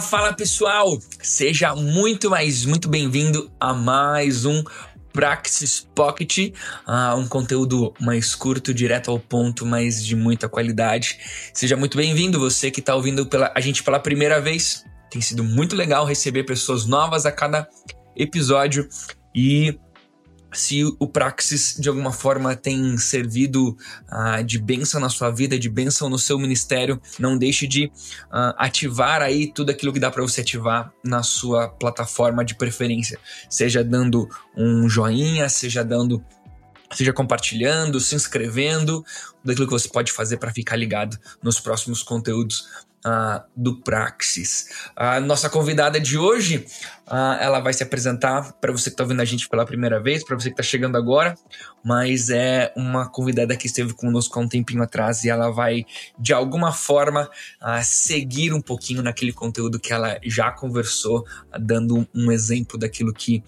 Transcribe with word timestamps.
Fala, 0.00 0.32
pessoal! 0.32 0.98
Seja 1.22 1.74
muito 1.76 2.30
mais, 2.30 2.64
muito 2.64 2.88
bem-vindo 2.88 3.50
a 3.60 3.74
mais 3.74 4.46
um 4.46 4.64
Praxis 5.12 5.86
Pocket, 5.94 6.54
uh, 6.88 7.16
um 7.16 7.28
conteúdo 7.28 7.92
mais 8.00 8.34
curto, 8.34 8.72
direto 8.72 9.10
ao 9.10 9.18
ponto, 9.18 9.66
mas 9.66 10.04
de 10.04 10.16
muita 10.16 10.48
qualidade. 10.48 11.18
Seja 11.52 11.76
muito 11.76 11.98
bem-vindo, 11.98 12.40
você 12.40 12.70
que 12.70 12.80
está 12.80 12.94
ouvindo 12.94 13.26
pela, 13.26 13.52
a 13.54 13.60
gente 13.60 13.82
pela 13.82 14.00
primeira 14.00 14.40
vez. 14.40 14.84
Tem 15.10 15.20
sido 15.20 15.44
muito 15.44 15.76
legal 15.76 16.06
receber 16.06 16.44
pessoas 16.44 16.86
novas 16.86 17.26
a 17.26 17.32
cada 17.32 17.68
episódio 18.16 18.88
e 19.34 19.78
se 20.52 20.84
o 20.98 21.06
Praxis 21.06 21.76
de 21.78 21.88
alguma 21.88 22.12
forma 22.12 22.56
tem 22.56 22.96
servido 22.98 23.76
uh, 24.10 24.42
de 24.44 24.58
bênção 24.58 25.00
na 25.00 25.08
sua 25.08 25.30
vida, 25.30 25.58
de 25.58 25.68
bênção 25.68 26.08
no 26.08 26.18
seu 26.18 26.38
ministério, 26.38 27.00
não 27.18 27.36
deixe 27.36 27.66
de 27.66 27.86
uh, 27.86 28.54
ativar 28.56 29.22
aí 29.22 29.52
tudo 29.52 29.70
aquilo 29.70 29.92
que 29.92 30.00
dá 30.00 30.10
para 30.10 30.22
você 30.22 30.40
ativar 30.40 30.92
na 31.04 31.22
sua 31.22 31.68
plataforma 31.68 32.44
de 32.44 32.54
preferência, 32.54 33.18
seja 33.48 33.84
dando 33.84 34.28
um 34.56 34.88
joinha, 34.88 35.48
seja 35.48 35.84
dando 35.84 36.22
seja 36.92 37.12
compartilhando, 37.12 38.00
se 38.00 38.16
inscrevendo, 38.16 39.04
daquilo 39.44 39.66
que 39.66 39.72
você 39.72 39.88
pode 39.88 40.10
fazer 40.10 40.38
para 40.38 40.52
ficar 40.52 40.74
ligado 40.74 41.16
nos 41.40 41.60
próximos 41.60 42.02
conteúdos 42.02 42.68
uh, 43.04 43.42
do 43.56 43.80
Praxis. 43.80 44.68
A 44.94 45.20
nossa 45.20 45.48
convidada 45.48 46.00
de 46.00 46.18
hoje, 46.18 46.66
uh, 47.06 47.36
ela 47.40 47.60
vai 47.60 47.72
se 47.72 47.82
apresentar 47.82 48.52
para 48.54 48.72
você 48.72 48.90
que 48.90 48.94
está 48.94 49.04
ouvindo 49.04 49.20
a 49.20 49.24
gente 49.24 49.48
pela 49.48 49.64
primeira 49.64 50.00
vez, 50.00 50.24
para 50.24 50.38
você 50.38 50.48
que 50.48 50.54
está 50.54 50.62
chegando 50.62 50.96
agora, 50.96 51.34
mas 51.84 52.30
é 52.30 52.72
uma 52.76 53.08
convidada 53.08 53.56
que 53.56 53.66
esteve 53.66 53.94
conosco 53.94 54.38
há 54.38 54.42
um 54.42 54.48
tempinho 54.48 54.82
atrás 54.82 55.24
e 55.24 55.30
ela 55.30 55.50
vai, 55.50 55.84
de 56.18 56.32
alguma 56.32 56.72
forma, 56.72 57.30
uh, 57.62 57.82
seguir 57.82 58.52
um 58.52 58.60
pouquinho 58.60 59.02
naquele 59.02 59.32
conteúdo 59.32 59.78
que 59.78 59.92
ela 59.92 60.18
já 60.22 60.50
conversou, 60.50 61.26
dando 61.58 62.06
um 62.14 62.30
exemplo 62.30 62.78
daquilo 62.78 63.12
que. 63.12 63.42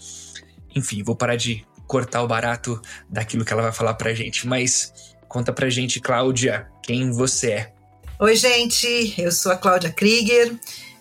Enfim, 0.75 1.03
vou 1.03 1.14
parar 1.14 1.37
de 1.37 1.66
cortar 1.87 2.22
o 2.22 2.27
barato 2.27 2.81
daquilo 3.11 3.44
que 3.44 3.53
ela 3.53 3.61
vai 3.61 3.72
falar 3.72 3.92
pra 3.94 4.14
gente, 4.14 4.47
mas 4.47 5.14
conta 5.28 5.53
pra 5.53 5.69
gente, 5.69 6.00
Cláudia, 6.00 6.66
quem 6.83 7.11
você 7.11 7.50
é. 7.50 7.81
Oi, 8.18 8.36
gente, 8.36 9.14
eu 9.18 9.32
sou 9.32 9.50
a 9.50 9.56
Cláudia 9.56 9.91
Krieger. 9.91 10.55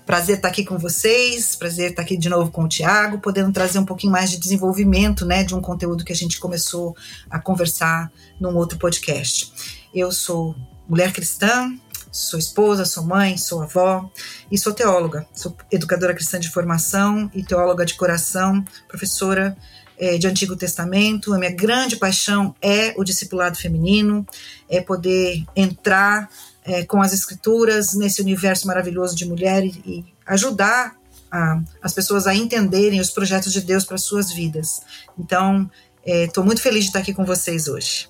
Prazer 0.06 0.38
estar 0.38 0.48
aqui 0.48 0.64
com 0.64 0.78
vocês, 0.78 1.56
prazer 1.56 1.92
estar 1.92 2.02
aqui 2.02 2.18
de 2.18 2.28
novo 2.30 2.50
com 2.52 2.64
o 2.64 2.68
Tiago, 2.68 3.20
podendo 3.20 3.52
trazer 3.52 3.78
um 3.78 3.86
pouquinho 3.86 4.12
mais 4.12 4.32
de 4.32 4.38
desenvolvimento, 4.38 5.24
né, 5.26 5.44
de 5.44 5.54
um 5.54 5.62
conteúdo 5.62 6.04
que 6.04 6.12
a 6.12 6.16
gente 6.16 6.40
começou 6.40 6.96
a 7.30 7.38
conversar 7.38 8.12
num 8.40 8.56
outro 8.56 8.80
podcast. 8.80 9.54
Eu 9.94 10.12
sou 10.12 10.56
mulher 10.88 11.14
cristã, 11.14 11.72
sou 12.12 12.40
esposa, 12.40 12.86
sou 12.86 13.04
mãe, 13.04 13.38
sou 13.38 13.62
avó 13.62 14.10
e 14.52 14.58
sou 14.58 14.74
teóloga. 14.74 15.28
Sou 15.36 15.56
educadora 15.72 16.16
cristã 16.16 16.40
de 16.40 16.50
formação 16.50 17.30
e 17.36 17.44
teóloga 17.44 17.86
de 17.86 17.94
coração, 17.94 18.66
professora 18.88 19.56
é, 19.98 20.18
de 20.18 20.26
Antigo 20.26 20.56
Testamento. 20.56 21.34
A 21.34 21.38
minha 21.38 21.52
grande 21.52 21.96
paixão 21.96 22.56
é 22.62 22.94
o 22.98 23.04
discipulado 23.04 23.58
feminino, 23.58 24.26
é 24.68 24.82
poder 24.82 25.46
entrar 25.56 26.28
é, 26.64 26.84
com 26.86 27.02
as 27.02 27.14
escrituras 27.14 27.94
nesse 27.94 28.22
universo 28.22 28.68
maravilhoso 28.68 29.16
de 29.16 29.26
mulher 29.26 29.64
e, 29.64 29.70
e 29.86 30.06
ajudar 30.26 30.96
a, 31.32 31.62
as 31.82 31.94
pessoas 31.94 32.28
a 32.28 32.36
entenderem 32.36 33.00
os 33.00 33.10
projetos 33.10 33.52
de 33.54 33.62
Deus 33.62 33.86
para 33.86 33.98
suas 33.98 34.32
vidas. 34.32 34.82
Então, 35.18 35.70
estou 36.06 36.44
é, 36.44 36.46
muito 36.46 36.62
feliz 36.62 36.84
de 36.84 36.90
estar 36.90 37.00
aqui 37.00 37.14
com 37.14 37.26
vocês 37.26 37.68
hoje. 37.68 38.08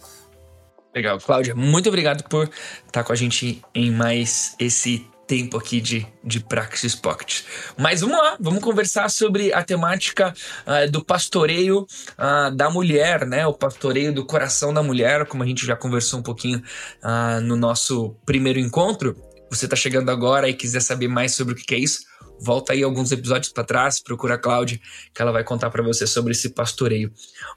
Legal, 0.94 1.20
Cláudia, 1.20 1.56
muito 1.56 1.88
obrigado 1.88 2.24
por 2.24 2.50
estar 2.86 3.03
com 3.03 3.14
a 3.14 3.16
gente 3.16 3.62
em 3.74 3.90
mais 3.92 4.56
esse 4.59 5.08
tempo 5.31 5.58
aqui 5.58 5.80
de, 5.80 6.06
de 6.22 6.42
Praxis 6.42 6.94
Pocket. 6.94 7.44
Mas 7.78 8.02
vamos 8.02 8.18
lá, 8.18 8.36
vamos 8.38 8.62
conversar 8.62 9.09
sobre 9.09 9.53
a 9.53 9.64
temática 9.64 10.34
uh, 10.68 10.92
do 10.92 11.06
pastoreio 11.06 11.88
uh, 12.19 12.53
da 12.53 12.69
mulher, 12.69 13.25
né? 13.25 13.47
O 13.47 13.53
pastoreio 13.53 14.14
do 14.14 14.25
coração 14.25 14.74
da 14.74 14.84
mulher, 14.84 15.25
como 15.25 15.41
a 15.41 15.46
gente 15.46 15.66
já 15.66 15.74
conversou 15.74 16.20
um 16.20 16.22
pouquinho 16.22 16.59
uh, 16.59 17.40
no 17.40 17.56
nosso 17.56 18.14
primeiro 18.25 18.59
encontro. 18.59 19.16
Você 19.50 19.68
está 19.68 19.75
chegando 19.78 20.12
agora 20.12 20.50
e 20.50 20.53
quiser 20.53 20.81
saber 20.81 21.08
mais 21.08 21.34
sobre 21.34 21.53
o 21.53 21.56
que 21.56 21.75
é 21.75 21.80
isso, 21.80 22.02
volta 22.41 22.74
aí 22.74 22.84
alguns 22.84 23.14
episódios 23.14 23.53
para 23.53 23.64
trás, 23.64 24.03
procura 24.03 24.34
a 24.34 24.38
Cláudia, 24.38 24.81
que 25.14 25.22
ela 25.22 25.31
vai 25.31 25.46
contar 25.46 25.70
para 25.70 25.81
você 25.81 26.06
sobre 26.06 26.34
esse 26.34 26.50
pastoreio. 26.50 27.09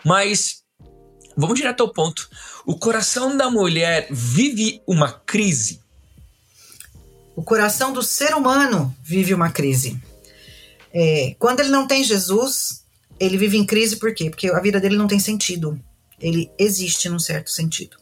Mas 0.04 0.62
vamos 1.36 1.56
direto 1.56 1.82
ao 1.82 1.92
ponto. 1.92 2.28
O 2.64 2.78
coração 2.78 3.36
da 3.36 3.50
mulher 3.50 4.06
vive 4.12 4.80
uma 4.86 5.10
crise 5.10 5.83
o 7.36 7.42
coração 7.42 7.92
do 7.92 8.02
ser 8.02 8.34
humano 8.34 8.94
vive 9.02 9.34
uma 9.34 9.50
crise. 9.50 10.00
É, 10.92 11.34
quando 11.38 11.60
ele 11.60 11.70
não 11.70 11.86
tem 11.86 12.04
Jesus, 12.04 12.84
ele 13.18 13.36
vive 13.36 13.56
em 13.56 13.66
crise 13.66 13.96
por 13.96 14.14
quê? 14.14 14.30
Porque 14.30 14.48
a 14.48 14.60
vida 14.60 14.80
dele 14.80 14.96
não 14.96 15.08
tem 15.08 15.18
sentido. 15.18 15.78
Ele 16.20 16.50
existe 16.58 17.08
num 17.08 17.18
certo 17.18 17.50
sentido. 17.50 17.96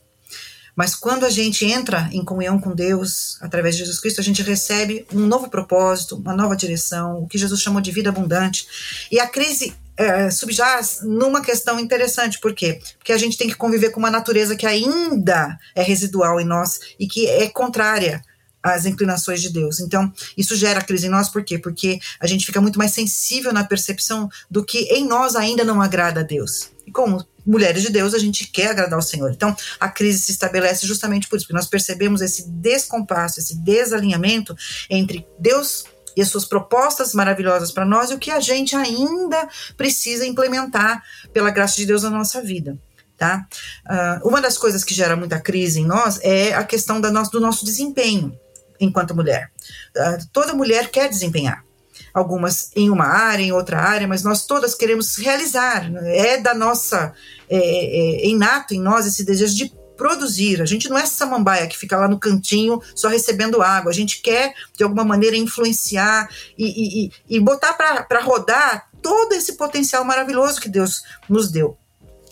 Mas 0.74 0.94
quando 0.94 1.24
a 1.24 1.30
gente 1.30 1.66
entra 1.66 2.08
em 2.12 2.24
comunhão 2.24 2.58
com 2.58 2.74
Deus, 2.74 3.36
através 3.42 3.74
de 3.74 3.82
Jesus 3.82 4.00
Cristo, 4.00 4.20
a 4.20 4.24
gente 4.24 4.42
recebe 4.42 5.06
um 5.12 5.26
novo 5.26 5.50
propósito, 5.50 6.16
uma 6.16 6.34
nova 6.34 6.56
direção, 6.56 7.22
o 7.22 7.28
que 7.28 7.36
Jesus 7.36 7.60
chamou 7.60 7.80
de 7.80 7.90
vida 7.90 8.08
abundante. 8.08 8.66
E 9.10 9.20
a 9.20 9.26
crise 9.26 9.74
é, 9.96 10.30
subjaz 10.30 11.00
numa 11.02 11.42
questão 11.42 11.78
interessante, 11.78 12.38
por 12.38 12.54
quê? 12.54 12.80
Porque 12.98 13.12
a 13.12 13.18
gente 13.18 13.36
tem 13.36 13.48
que 13.48 13.54
conviver 13.54 13.90
com 13.90 14.00
uma 14.00 14.10
natureza 14.10 14.56
que 14.56 14.66
ainda 14.66 15.58
é 15.74 15.82
residual 15.82 16.40
em 16.40 16.44
nós 16.44 16.80
e 16.98 17.06
que 17.06 17.26
é 17.26 17.48
contrária 17.48 18.22
as 18.62 18.86
inclinações 18.86 19.42
de 19.42 19.50
Deus. 19.50 19.80
Então, 19.80 20.12
isso 20.36 20.54
gera 20.54 20.80
crise 20.80 21.06
em 21.06 21.10
nós, 21.10 21.28
por 21.28 21.42
quê? 21.42 21.58
Porque 21.58 21.98
a 22.20 22.26
gente 22.26 22.46
fica 22.46 22.60
muito 22.60 22.78
mais 22.78 22.92
sensível 22.92 23.52
na 23.52 23.64
percepção 23.64 24.30
do 24.50 24.64
que 24.64 24.78
em 24.94 25.06
nós 25.06 25.34
ainda 25.34 25.64
não 25.64 25.82
agrada 25.82 26.20
a 26.20 26.22
Deus. 26.22 26.70
E 26.86 26.92
como 26.92 27.26
mulheres 27.44 27.82
de 27.82 27.90
Deus, 27.90 28.14
a 28.14 28.18
gente 28.18 28.46
quer 28.46 28.70
agradar 28.70 28.94
ao 28.94 29.02
Senhor. 29.02 29.30
Então, 29.30 29.54
a 29.80 29.88
crise 29.88 30.20
se 30.20 30.32
estabelece 30.32 30.86
justamente 30.86 31.28
por 31.28 31.36
isso, 31.36 31.46
porque 31.46 31.56
nós 31.56 31.66
percebemos 31.66 32.20
esse 32.20 32.48
descompasso, 32.48 33.40
esse 33.40 33.56
desalinhamento 33.56 34.54
entre 34.88 35.26
Deus 35.38 35.84
e 36.16 36.22
as 36.22 36.28
suas 36.28 36.44
propostas 36.44 37.14
maravilhosas 37.14 37.72
para 37.72 37.84
nós 37.84 38.10
e 38.10 38.14
o 38.14 38.18
que 38.18 38.30
a 38.30 38.38
gente 38.38 38.76
ainda 38.76 39.48
precisa 39.76 40.26
implementar 40.26 41.02
pela 41.32 41.50
graça 41.50 41.76
de 41.76 41.86
Deus 41.86 42.02
na 42.02 42.10
nossa 42.10 42.40
vida. 42.42 42.78
Tá? 43.16 43.46
Uh, 43.86 44.28
uma 44.28 44.40
das 44.40 44.58
coisas 44.58 44.82
que 44.82 44.94
gera 44.94 45.16
muita 45.16 45.40
crise 45.40 45.80
em 45.80 45.86
nós 45.86 46.18
é 46.22 46.54
a 46.54 46.64
questão 46.64 47.00
da 47.00 47.10
do 47.10 47.40
nosso 47.40 47.64
desempenho 47.64 48.36
enquanto 48.84 49.14
mulher. 49.14 49.50
Uh, 49.96 50.26
toda 50.32 50.54
mulher 50.54 50.90
quer 50.90 51.08
desempenhar. 51.08 51.64
Algumas 52.12 52.70
em 52.76 52.90
uma 52.90 53.06
área, 53.06 53.42
em 53.42 53.52
outra 53.52 53.80
área, 53.80 54.06
mas 54.06 54.22
nós 54.22 54.44
todas 54.44 54.74
queremos 54.74 55.16
realizar. 55.16 55.90
É 56.04 56.36
da 56.36 56.54
nossa. 56.54 57.14
É, 57.48 57.56
é, 57.56 58.24
é 58.24 58.26
inato 58.26 58.74
em 58.74 58.80
nós 58.80 59.06
esse 59.06 59.24
desejo 59.24 59.54
de 59.54 59.72
produzir. 59.96 60.60
A 60.60 60.66
gente 60.66 60.88
não 60.88 60.98
é 60.98 61.06
samambaia 61.06 61.66
que 61.66 61.78
fica 61.78 61.96
lá 61.96 62.08
no 62.08 62.18
cantinho 62.18 62.82
só 62.94 63.08
recebendo 63.08 63.62
água. 63.62 63.90
A 63.90 63.94
gente 63.94 64.20
quer, 64.20 64.54
de 64.76 64.82
alguma 64.82 65.04
maneira, 65.04 65.36
influenciar 65.36 66.28
e, 66.58 67.06
e, 67.06 67.12
e 67.36 67.40
botar 67.40 67.72
para 67.74 68.20
rodar 68.20 68.90
todo 69.00 69.32
esse 69.32 69.54
potencial 69.54 70.04
maravilhoso 70.04 70.60
que 70.60 70.68
Deus 70.68 71.02
nos 71.28 71.50
deu. 71.50 71.78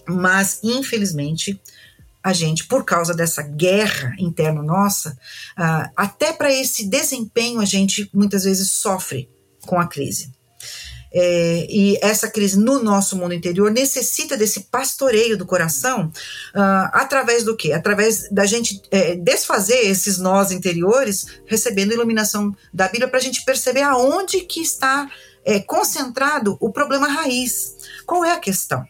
Mas, 0.06 0.60
infelizmente, 0.62 1.60
a 2.22 2.32
gente, 2.32 2.66
por 2.66 2.84
causa 2.84 3.14
dessa 3.14 3.42
guerra 3.42 4.14
interna 4.19 4.62
nossa, 4.62 5.10
uh, 5.58 5.91
até 5.97 6.33
para 6.33 6.53
esse 6.53 6.86
desempenho 6.86 7.60
a 7.60 7.65
gente 7.65 8.10
muitas 8.12 8.44
vezes 8.44 8.71
sofre 8.72 9.28
com 9.66 9.78
a 9.78 9.86
crise. 9.86 10.30
É, 11.12 11.66
e 11.68 11.98
essa 12.00 12.30
crise 12.30 12.56
no 12.56 12.80
nosso 12.80 13.16
mundo 13.16 13.34
interior 13.34 13.68
necessita 13.71 14.36
desse 14.36 14.60
pastoreio 14.71 15.36
do 15.36 15.44
coração 15.44 16.06
uh, 16.54 16.89
através 16.92 17.42
do 17.42 17.56
quê? 17.56 17.72
Através 17.72 18.30
da 18.30 18.47
gente 18.47 18.80
é, 18.92 19.16
desfazer 19.16 19.86
esses 19.86 20.18
nós 20.18 20.53
interiores, 20.53 21.27
recebendo 21.47 21.91
a 21.91 21.94
iluminação 21.94 22.54
da 22.72 22.86
Bíblia 22.86 23.09
para 23.09 23.18
a 23.18 23.22
gente 23.22 23.44
perceber 23.44 23.83
aonde 23.83 24.42
que 24.42 24.60
está 24.60 25.10
é, 25.44 25.59
concentrado 25.59 26.56
o 26.60 26.71
problema 26.71 27.09
raiz. 27.09 27.77
Qual 28.06 28.24
é 28.24 28.33
a 28.33 28.39
questão? 28.39 28.86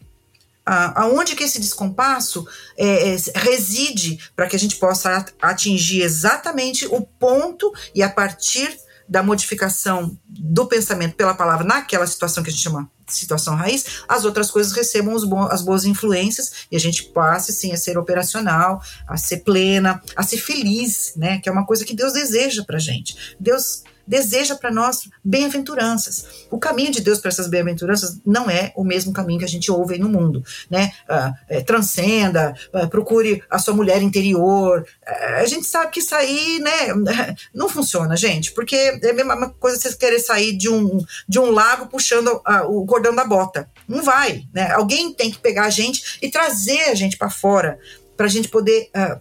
Aonde 0.94 1.34
que 1.34 1.44
esse 1.44 1.60
descompasso 1.60 2.46
é, 2.76 3.14
é, 3.14 3.16
reside 3.34 4.18
para 4.36 4.46
que 4.46 4.56
a 4.56 4.58
gente 4.58 4.76
possa 4.76 5.24
atingir 5.42 6.02
exatamente 6.02 6.86
o 6.86 7.00
ponto 7.00 7.72
e 7.94 8.02
a 8.02 8.08
partir 8.08 8.78
da 9.08 9.22
modificação 9.24 10.16
do 10.28 10.66
pensamento 10.66 11.16
pela 11.16 11.34
palavra 11.34 11.66
naquela 11.66 12.06
situação 12.06 12.44
que 12.44 12.50
a 12.50 12.52
gente 12.52 12.62
chama 12.62 12.88
situação 13.08 13.56
raiz, 13.56 14.04
as 14.08 14.24
outras 14.24 14.52
coisas 14.52 14.72
recebam 14.72 15.16
bo 15.26 15.40
as 15.46 15.62
boas 15.62 15.84
influências 15.84 16.66
e 16.70 16.76
a 16.76 16.78
gente 16.78 17.02
passe 17.04 17.52
sim 17.52 17.72
a 17.72 17.76
ser 17.76 17.98
operacional, 17.98 18.80
a 19.08 19.16
ser 19.16 19.38
plena, 19.38 20.00
a 20.14 20.22
ser 20.22 20.38
feliz, 20.38 21.14
né? 21.16 21.40
Que 21.40 21.48
é 21.48 21.52
uma 21.52 21.66
coisa 21.66 21.84
que 21.84 21.92
Deus 21.92 22.12
deseja 22.12 22.62
para 22.64 22.78
gente. 22.78 23.34
Deus 23.40 23.82
deseja 24.10 24.56
para 24.56 24.72
nós 24.72 25.08
bem-aventuranças. 25.22 26.46
O 26.50 26.58
caminho 26.58 26.90
de 26.90 27.00
Deus 27.00 27.20
para 27.20 27.28
essas 27.28 27.46
bem-aventuranças 27.46 28.18
não 28.26 28.50
é 28.50 28.72
o 28.74 28.82
mesmo 28.82 29.12
caminho 29.12 29.38
que 29.38 29.44
a 29.44 29.48
gente 29.48 29.70
ouve 29.70 29.94
aí 29.94 30.00
no 30.00 30.08
mundo, 30.08 30.42
né? 30.68 30.92
Ah, 31.08 31.32
é, 31.48 31.60
transcenda, 31.60 32.52
ah, 32.72 32.88
procure 32.88 33.40
a 33.48 33.56
sua 33.60 33.72
mulher 33.72 34.02
interior. 34.02 34.84
Ah, 35.06 35.36
a 35.36 35.46
gente 35.46 35.64
sabe 35.64 35.92
que 35.92 36.00
isso 36.00 36.12
aí, 36.12 36.58
né, 36.58 36.88
não 37.54 37.68
funciona, 37.68 38.16
gente, 38.16 38.50
porque 38.52 38.74
é 38.74 39.10
a 39.10 39.14
mesma 39.14 39.50
coisa 39.50 39.78
você 39.78 39.96
querer 39.96 40.18
sair 40.18 40.56
de 40.56 40.68
um, 40.68 41.04
de 41.28 41.38
um 41.38 41.52
lago 41.52 41.86
puxando 41.86 42.42
o 42.68 42.84
cordão 42.86 43.14
da 43.14 43.24
bota. 43.24 43.70
Não 43.86 44.02
vai, 44.02 44.42
né? 44.52 44.72
Alguém 44.72 45.14
tem 45.14 45.30
que 45.30 45.38
pegar 45.38 45.66
a 45.66 45.70
gente 45.70 46.18
e 46.20 46.28
trazer 46.28 46.90
a 46.90 46.94
gente 46.96 47.16
para 47.16 47.30
fora 47.30 47.78
para 48.16 48.26
a 48.26 48.28
gente 48.28 48.48
poder 48.48 48.90
uh, 48.94 49.18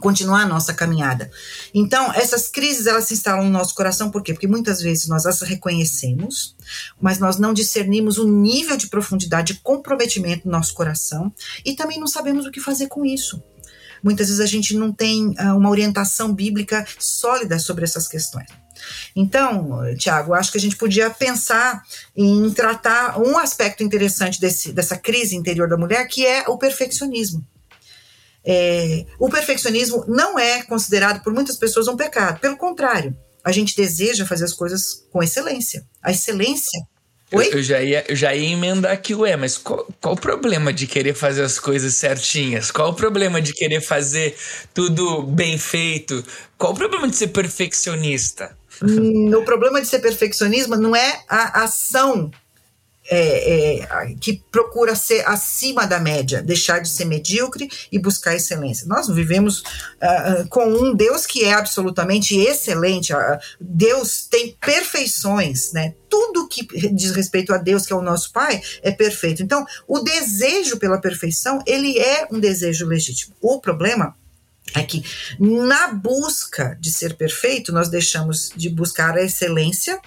continuar 0.00 0.42
a 0.42 0.46
nossa 0.46 0.72
caminhada. 0.72 1.30
Então, 1.74 2.12
essas 2.12 2.48
crises 2.48 2.86
elas 2.86 3.04
se 3.04 3.14
instalam 3.14 3.44
no 3.44 3.50
nosso 3.50 3.74
coração, 3.74 4.10
por 4.10 4.22
quê? 4.22 4.32
Porque 4.32 4.46
muitas 4.46 4.80
vezes 4.80 5.08
nós 5.08 5.26
as 5.26 5.40
reconhecemos, 5.42 6.56
mas 7.00 7.18
nós 7.18 7.38
não 7.38 7.52
discernimos 7.52 8.18
o 8.18 8.26
nível 8.26 8.76
de 8.76 8.88
profundidade 8.88 9.54
de 9.54 9.60
comprometimento 9.60 10.44
do 10.44 10.50
nosso 10.50 10.74
coração 10.74 11.32
e 11.64 11.74
também 11.74 11.98
não 11.98 12.06
sabemos 12.06 12.46
o 12.46 12.50
que 12.50 12.60
fazer 12.60 12.88
com 12.88 13.04
isso. 13.04 13.42
Muitas 14.02 14.26
vezes 14.26 14.40
a 14.40 14.46
gente 14.46 14.74
não 14.74 14.92
tem 14.92 15.28
uh, 15.28 15.56
uma 15.56 15.70
orientação 15.70 16.34
bíblica 16.34 16.84
sólida 16.98 17.58
sobre 17.58 17.84
essas 17.84 18.08
questões. 18.08 18.48
Então, 19.14 19.80
Tiago, 19.96 20.34
acho 20.34 20.50
que 20.50 20.58
a 20.58 20.60
gente 20.60 20.76
podia 20.76 21.08
pensar 21.08 21.82
em 22.16 22.50
tratar 22.50 23.20
um 23.20 23.38
aspecto 23.38 23.84
interessante 23.84 24.40
desse, 24.40 24.72
dessa 24.72 24.96
crise 24.96 25.36
interior 25.36 25.68
da 25.68 25.76
mulher, 25.76 26.06
que 26.08 26.26
é 26.26 26.48
o 26.48 26.58
perfeccionismo. 26.58 27.46
É, 28.44 29.04
o 29.18 29.28
perfeccionismo 29.28 30.04
não 30.08 30.38
é 30.38 30.62
considerado 30.62 31.22
por 31.22 31.32
muitas 31.32 31.56
pessoas 31.56 31.86
um 31.86 31.96
pecado, 31.96 32.40
pelo 32.40 32.56
contrário, 32.56 33.16
a 33.44 33.52
gente 33.52 33.76
deseja 33.76 34.26
fazer 34.26 34.44
as 34.44 34.52
coisas 34.52 35.06
com 35.10 35.22
excelência. 35.22 35.84
A 36.02 36.10
excelência. 36.10 36.80
Oi? 37.32 37.48
Eu, 37.48 37.52
eu 37.52 37.62
já 37.62 37.82
ia, 37.82 38.04
eu 38.08 38.14
já 38.14 38.34
ia 38.34 38.50
emendar 38.50 38.92
aqui, 38.92 39.14
ué, 39.14 39.36
mas 39.36 39.56
qual, 39.56 39.86
qual 40.00 40.14
o 40.14 40.20
problema 40.20 40.72
de 40.72 40.86
querer 40.86 41.14
fazer 41.14 41.42
as 41.42 41.58
coisas 41.58 41.94
certinhas? 41.94 42.70
Qual 42.70 42.90
o 42.90 42.94
problema 42.94 43.40
de 43.40 43.52
querer 43.52 43.80
fazer 43.80 44.36
tudo 44.74 45.22
bem 45.22 45.56
feito? 45.56 46.22
Qual 46.58 46.72
o 46.72 46.76
problema 46.76 47.08
de 47.08 47.16
ser 47.16 47.28
perfeccionista? 47.28 48.56
Hum, 48.82 49.34
o 49.34 49.44
problema 49.44 49.80
de 49.80 49.86
ser 49.86 50.00
perfeccionismo 50.00 50.76
não 50.76 50.94
é 50.94 51.22
a 51.28 51.64
ação 51.64 52.30
é, 53.10 53.80
é, 53.80 54.14
que 54.20 54.42
procura 54.50 54.94
ser 54.94 55.26
acima 55.26 55.86
da 55.86 55.98
média, 55.98 56.42
deixar 56.42 56.78
de 56.78 56.88
ser 56.88 57.04
medíocre 57.04 57.68
e 57.90 57.98
buscar 57.98 58.34
excelência. 58.34 58.86
Nós 58.86 59.08
vivemos 59.08 59.60
uh, 59.60 60.48
com 60.48 60.66
um 60.66 60.94
Deus 60.94 61.26
que 61.26 61.44
é 61.44 61.52
absolutamente 61.52 62.36
excelente. 62.36 63.12
Uh, 63.12 63.38
Deus 63.60 64.26
tem 64.30 64.56
perfeições, 64.60 65.72
né? 65.72 65.94
Tudo 66.08 66.48
que 66.48 66.66
diz 66.92 67.10
respeito 67.12 67.52
a 67.52 67.58
Deus, 67.58 67.86
que 67.86 67.92
é 67.92 67.96
o 67.96 68.02
nosso 68.02 68.32
Pai, 68.32 68.60
é 68.82 68.90
perfeito. 68.90 69.42
Então, 69.42 69.66
o 69.88 69.98
desejo 69.98 70.78
pela 70.78 71.00
perfeição, 71.00 71.62
ele 71.66 71.98
é 71.98 72.28
um 72.30 72.38
desejo 72.38 72.86
legítimo. 72.86 73.34
O 73.40 73.60
problema 73.60 74.14
é 74.74 74.82
que 74.82 75.02
na 75.38 75.92
busca 75.92 76.76
de 76.80 76.90
ser 76.90 77.16
perfeito, 77.16 77.72
nós 77.72 77.88
deixamos 77.88 78.50
de 78.54 78.68
buscar 78.68 79.16
a 79.16 79.22
excelência 79.22 80.00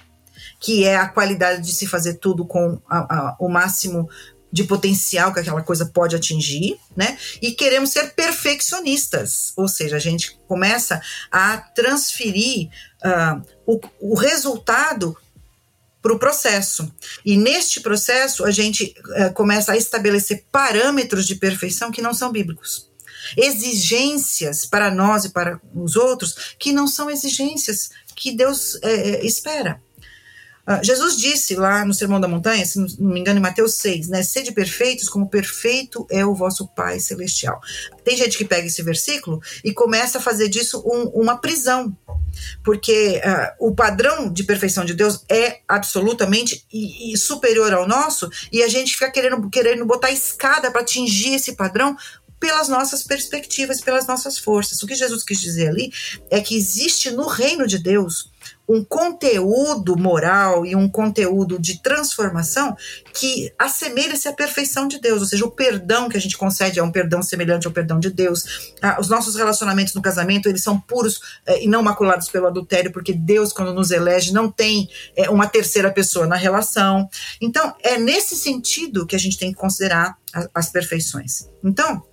que 0.65 0.83
é 0.83 0.95
a 0.95 1.07
qualidade 1.07 1.61
de 1.61 1.71
se 1.71 1.85
fazer 1.85 2.15
tudo 2.15 2.43
com 2.43 2.81
a, 2.89 2.97
a, 2.97 3.35
o 3.39 3.47
máximo 3.47 4.09
de 4.51 4.63
potencial 4.63 5.31
que 5.31 5.39
aquela 5.39 5.61
coisa 5.61 5.85
pode 5.85 6.15
atingir, 6.15 6.79
né? 6.95 7.19
E 7.39 7.51
queremos 7.51 7.91
ser 7.91 8.15
perfeccionistas, 8.15 9.53
ou 9.55 9.67
seja, 9.67 9.95
a 9.95 9.99
gente 9.99 10.39
começa 10.47 10.99
a 11.31 11.57
transferir 11.57 12.69
uh, 13.05 13.45
o, 13.63 13.79
o 13.99 14.15
resultado 14.15 15.15
para 16.01 16.13
o 16.13 16.17
processo. 16.17 16.91
E 17.23 17.37
neste 17.37 17.79
processo, 17.79 18.43
a 18.43 18.49
gente 18.49 18.95
uh, 19.19 19.31
começa 19.35 19.71
a 19.71 19.77
estabelecer 19.77 20.45
parâmetros 20.51 21.27
de 21.27 21.35
perfeição 21.35 21.91
que 21.91 22.01
não 22.01 22.13
são 22.13 22.31
bíblicos. 22.31 22.89
Exigências 23.37 24.65
para 24.65 24.89
nós 24.89 25.25
e 25.25 25.29
para 25.29 25.61
os 25.75 25.95
outros 25.95 26.55
que 26.57 26.71
não 26.71 26.87
são 26.87 27.07
exigências 27.07 27.91
que 28.15 28.31
Deus 28.31 28.73
uh, 28.75 29.19
espera. 29.21 29.84
Uh, 30.67 30.83
Jesus 30.83 31.17
disse 31.17 31.55
lá 31.55 31.85
no 31.85 31.93
Sermão 31.93 32.19
da 32.19 32.27
Montanha, 32.27 32.65
se 32.65 32.79
não 32.79 33.11
me 33.11 33.19
engano, 33.19 33.39
em 33.39 33.41
Mateus 33.41 33.75
6, 33.75 34.09
né? 34.09 34.23
Sede 34.23 34.51
perfeitos, 34.51 35.07
como 35.07 35.29
perfeito 35.29 36.07
é 36.09 36.25
o 36.25 36.33
vosso 36.33 36.67
Pai 36.67 36.99
Celestial. 36.99 37.59
Tem 38.03 38.17
gente 38.17 38.37
que 38.37 38.45
pega 38.45 38.67
esse 38.67 38.81
versículo 38.81 39.41
e 39.63 39.71
começa 39.71 40.17
a 40.17 40.21
fazer 40.21 40.49
disso 40.49 40.83
um, 40.85 41.21
uma 41.21 41.37
prisão, 41.37 41.95
porque 42.63 43.21
uh, 43.23 43.67
o 43.67 43.75
padrão 43.75 44.31
de 44.31 44.43
perfeição 44.43 44.83
de 44.83 44.93
Deus 44.93 45.23
é 45.29 45.59
absolutamente 45.67 46.65
e, 46.73 47.13
e 47.13 47.17
superior 47.17 47.73
ao 47.73 47.87
nosso, 47.87 48.29
e 48.51 48.63
a 48.63 48.67
gente 48.67 48.93
fica 48.93 49.11
querendo, 49.11 49.49
querendo 49.49 49.85
botar 49.85 50.11
escada 50.11 50.71
para 50.71 50.81
atingir 50.81 51.35
esse 51.35 51.55
padrão 51.55 51.95
pelas 52.39 52.67
nossas 52.67 53.03
perspectivas, 53.03 53.81
pelas 53.81 54.07
nossas 54.07 54.37
forças. 54.37 54.81
O 54.83 54.87
que 54.87 54.95
Jesus 54.95 55.23
quis 55.23 55.39
dizer 55.39 55.69
ali 55.69 55.91
é 56.29 56.41
que 56.41 56.55
existe 56.55 57.11
no 57.11 57.27
reino 57.27 57.65
de 57.65 57.77
Deus 57.77 58.31
um 58.67 58.83
conteúdo 58.83 59.97
moral 59.97 60.65
e 60.65 60.75
um 60.75 60.89
conteúdo 60.89 61.59
de 61.59 61.81
transformação 61.81 62.75
que 63.13 63.53
assemelha-se 63.57 64.27
à 64.27 64.33
perfeição 64.33 64.87
de 64.87 64.99
Deus, 64.99 65.21
ou 65.21 65.27
seja, 65.27 65.45
o 65.45 65.51
perdão 65.51 66.09
que 66.09 66.17
a 66.17 66.21
gente 66.21 66.37
concede 66.37 66.79
é 66.79 66.83
um 66.83 66.91
perdão 66.91 67.21
semelhante 67.21 67.67
ao 67.67 67.73
perdão 67.73 67.99
de 67.99 68.09
Deus. 68.09 68.73
Ah, 68.81 68.97
os 68.99 69.07
nossos 69.07 69.35
relacionamentos 69.35 69.93
no 69.93 70.01
casamento, 70.01 70.49
eles 70.49 70.63
são 70.63 70.79
puros 70.79 71.19
eh, 71.45 71.63
e 71.63 71.67
não 71.67 71.83
maculados 71.83 72.27
pelo 72.29 72.47
adultério, 72.47 72.91
porque 72.91 73.13
Deus, 73.13 73.53
quando 73.53 73.73
nos 73.73 73.91
elege, 73.91 74.33
não 74.33 74.51
tem 74.51 74.89
eh, 75.15 75.29
uma 75.29 75.47
terceira 75.47 75.91
pessoa 75.91 76.27
na 76.27 76.35
relação. 76.35 77.07
Então, 77.39 77.75
é 77.83 77.97
nesse 77.97 78.35
sentido 78.35 79.05
que 79.05 79.15
a 79.15 79.19
gente 79.19 79.37
tem 79.37 79.51
que 79.51 79.57
considerar 79.57 80.17
a, 80.33 80.47
as 80.53 80.69
perfeições. 80.69 81.49
Então, 81.63 82.03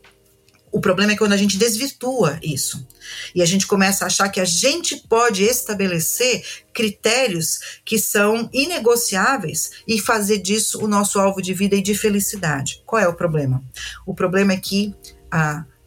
o 0.72 0.80
problema 0.80 1.12
é 1.12 1.16
quando 1.16 1.34
a 1.34 1.36
gente 1.36 1.58
desvirtua 1.58 2.38
isso. 2.42 2.84
E 3.34 3.42
a 3.42 3.46
gente 3.46 3.66
começa 3.66 4.04
a 4.04 4.06
achar 4.06 4.30
que 4.30 4.40
a 4.40 4.44
gente 4.44 4.96
pode 5.06 5.44
estabelecer 5.44 6.42
critérios 6.72 7.80
que 7.84 7.98
são 7.98 8.48
inegociáveis 8.52 9.72
e 9.86 10.00
fazer 10.00 10.38
disso 10.38 10.82
o 10.82 10.88
nosso 10.88 11.20
alvo 11.20 11.42
de 11.42 11.52
vida 11.52 11.76
e 11.76 11.82
de 11.82 11.94
felicidade. 11.94 12.82
Qual 12.86 13.00
é 13.00 13.06
o 13.06 13.14
problema? 13.14 13.62
O 14.06 14.14
problema 14.14 14.54
é 14.54 14.56
que 14.56 14.94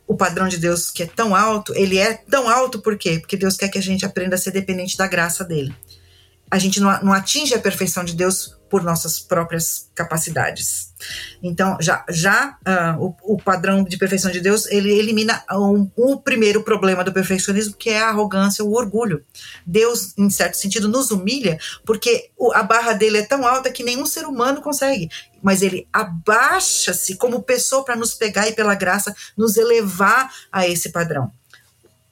o 0.07 0.15
padrão 0.15 0.47
de 0.47 0.57
Deus 0.57 0.91
que 0.91 1.01
é 1.01 1.07
tão 1.07 1.35
alto, 1.35 1.73
ele 1.75 1.97
é 1.97 2.13
tão 2.13 2.47
alto 2.47 2.79
por 2.79 2.95
quê? 2.95 3.17
Porque 3.19 3.35
Deus 3.35 3.57
quer 3.57 3.69
que 3.69 3.79
a 3.79 3.81
gente 3.81 4.05
aprenda 4.05 4.35
a 4.35 4.37
ser 4.37 4.51
dependente 4.51 4.95
da 4.95 5.07
graça 5.07 5.43
dele. 5.43 5.75
A 6.55 6.57
gente 6.57 6.79
não, 6.79 7.11
atinge 7.11 7.53
a 7.53 7.59
perfeição 7.59 8.05
de 8.05 8.15
Deus 8.15 8.55
por 8.69 8.81
nossas 8.81 9.19
próprias 9.19 9.89
capacidades. 9.93 10.93
Então, 11.43 11.77
já, 11.81 12.05
já 12.09 12.57
uh, 12.65 13.03
o, 13.03 13.33
o, 13.33 13.37
padrão 13.37 13.83
de 13.83 13.97
perfeição 13.97 14.31
de 14.31 14.39
Deus, 14.39 14.65
ele 14.67 14.89
elimina 14.97 15.43
um, 15.51 15.91
o 15.97 16.15
primeiro 16.15 16.63
problema 16.63 17.03
do 17.03 17.11
perfeccionismo, 17.11 17.75
que 17.75 17.89
é 17.89 18.01
a 18.01 18.07
arrogância, 18.07 18.63
o 18.63 18.71
orgulho. 18.71 19.21
Deus, 19.67 20.13
em 20.17 20.29
certo 20.29 20.55
sentido, 20.55 20.87
nos 20.87 21.11
humilha, 21.11 21.59
porque 21.85 22.29
o, 22.37 22.53
a 22.53 22.63
barra 22.63 22.93
dele 22.93 23.17
é 23.17 23.25
tão 23.25 23.45
alta 23.45 23.69
que 23.69 23.83
nenhum 23.83 24.05
ser 24.05 24.25
humano 24.25 24.61
consegue. 24.61 25.09
Mas 25.43 25.61
ele 25.61 25.89
abaixa-se 25.91 27.17
como 27.17 27.43
pessoa 27.43 27.83
para 27.83 27.97
nos 27.97 28.13
pegar 28.13 28.47
e, 28.47 28.53
pela 28.53 28.75
graça, 28.75 29.13
nos 29.35 29.57
elevar 29.57 30.31
a 30.49 30.65
esse 30.65 30.89
padrão. 30.89 31.29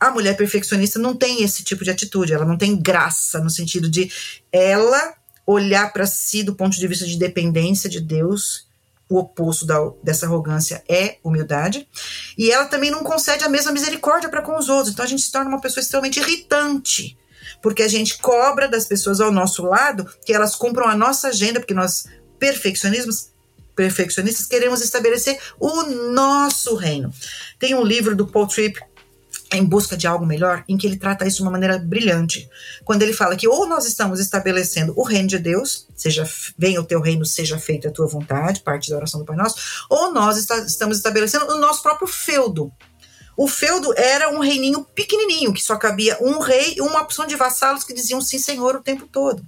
A 0.04 0.12
mulher 0.12 0.36
perfeccionista 0.36 1.00
não 1.00 1.16
tem 1.16 1.44
esse 1.44 1.64
tipo 1.64 1.82
de 1.82 1.90
atitude, 1.90 2.34
ela 2.34 2.44
não 2.44 2.58
tem 2.58 2.76
graça, 2.76 3.40
no 3.40 3.50
sentido 3.50 3.90
de 3.90 4.12
ela 4.52 5.14
olhar 5.48 5.94
para 5.94 6.06
si 6.06 6.44
do 6.44 6.54
ponto 6.54 6.78
de 6.78 6.86
vista 6.90 7.06
de 7.06 7.18
dependência 7.18 7.90
de 7.90 8.02
Deus. 8.02 8.68
O 9.08 9.18
oposto 9.18 9.66
da, 9.66 9.78
dessa 10.04 10.26
arrogância 10.26 10.84
é 10.90 11.20
humildade. 11.24 11.88
E 12.38 12.52
ela 12.52 12.66
também 12.66 12.92
não 12.92 13.02
concede 13.02 13.46
a 13.46 13.50
mesma 13.50 13.72
misericórdia 13.72 14.28
para 14.28 14.42
com 14.42 14.58
os 14.58 14.68
outros. 14.68 14.92
Então 14.94 15.06
a 15.06 15.08
gente 15.08 15.22
se 15.22 15.32
torna 15.32 15.50
uma 15.50 15.62
pessoa 15.62 15.82
extremamente 15.82 16.20
irritante. 16.20 17.18
Porque 17.62 17.82
a 17.82 17.88
gente 17.88 18.18
cobra 18.18 18.68
das 18.68 18.86
pessoas 18.86 19.22
ao 19.22 19.32
nosso 19.32 19.64
lado 19.64 20.06
que 20.26 20.34
elas 20.34 20.54
cumpram 20.54 20.90
a 20.90 20.98
nossa 20.98 21.30
agenda, 21.30 21.62
porque 21.62 21.74
nós 21.74 22.08
perfeccionismos 22.38 23.32
perfeccionistas 23.74 24.46
queremos 24.48 24.82
estabelecer 24.82 25.40
o 25.58 25.84
nosso 26.12 26.76
reino. 26.76 27.10
Tem 27.58 27.74
um 27.74 27.84
livro 27.84 28.18
do 28.18 28.28
Paul 28.28 28.48
Tripp 28.48 28.82
em 29.54 29.64
busca 29.64 29.96
de 29.96 30.08
algo 30.08 30.26
melhor, 30.26 30.64
em 30.68 30.78
que 30.78 30.88
ele 30.88 30.98
trata 30.98 31.26
isso 31.26 31.38
de 31.38 31.44
uma 31.44 31.52
maneira 31.52 31.78
brilhante. 31.78 32.50
Quando 32.84 33.04
ele 33.04 33.14
fala 33.14 33.36
que 33.36 33.48
ou 33.48 33.68
nós 33.68 33.86
estamos 33.86 34.20
estabelecendo 34.20 34.94
o 34.98 35.04
reino 35.04 35.28
de 35.28 35.38
Deus, 35.38 35.88
seja 35.96 36.28
venha 36.58 36.82
o 36.82 36.86
teu 36.86 37.00
reino, 37.00 37.26
seja 37.26 37.58
feita 37.58 37.90
a 37.90 37.92
tua 37.92 38.08
vontade, 38.08 38.62
parte 38.62 38.90
da 38.90 38.98
oração 38.98 39.20
do 39.20 39.26
Pai 39.26 39.36
Nosso, 39.36 39.86
ou 39.90 40.12
nós 40.12 40.38
está, 40.38 40.58
estamos 40.60 40.98
estabelecendo 40.98 41.46
o 41.46 41.60
nosso 41.60 41.82
próprio 41.82 42.08
feudo. 42.08 42.72
O 43.36 43.48
feudo 43.48 43.94
era 43.98 44.30
um 44.30 44.40
reininho 44.40 44.84
pequenininho, 44.84 45.54
que 45.54 45.64
só 45.64 45.76
cabia 45.76 46.18
um 46.22 46.40
rei 46.40 46.76
e 46.78 46.82
uma 46.82 47.02
opção 47.02 47.26
de 47.26 47.36
vassalos 47.36 47.84
que 47.84 47.94
diziam 47.94 48.22
sim, 48.22 48.38
senhor, 48.38 48.76
o 48.76 48.84
tempo 48.84 49.08
todo. 49.08 49.44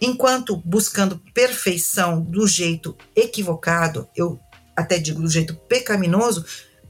Enquanto 0.00 0.56
buscando 0.56 1.20
perfeição 1.32 2.20
do 2.20 2.46
jeito 2.46 2.96
equivocado, 3.14 4.08
eu 4.16 4.40
até 4.76 4.98
digo 4.98 5.22
do 5.22 5.30
jeito 5.30 5.54
pecaminoso, 5.68 6.44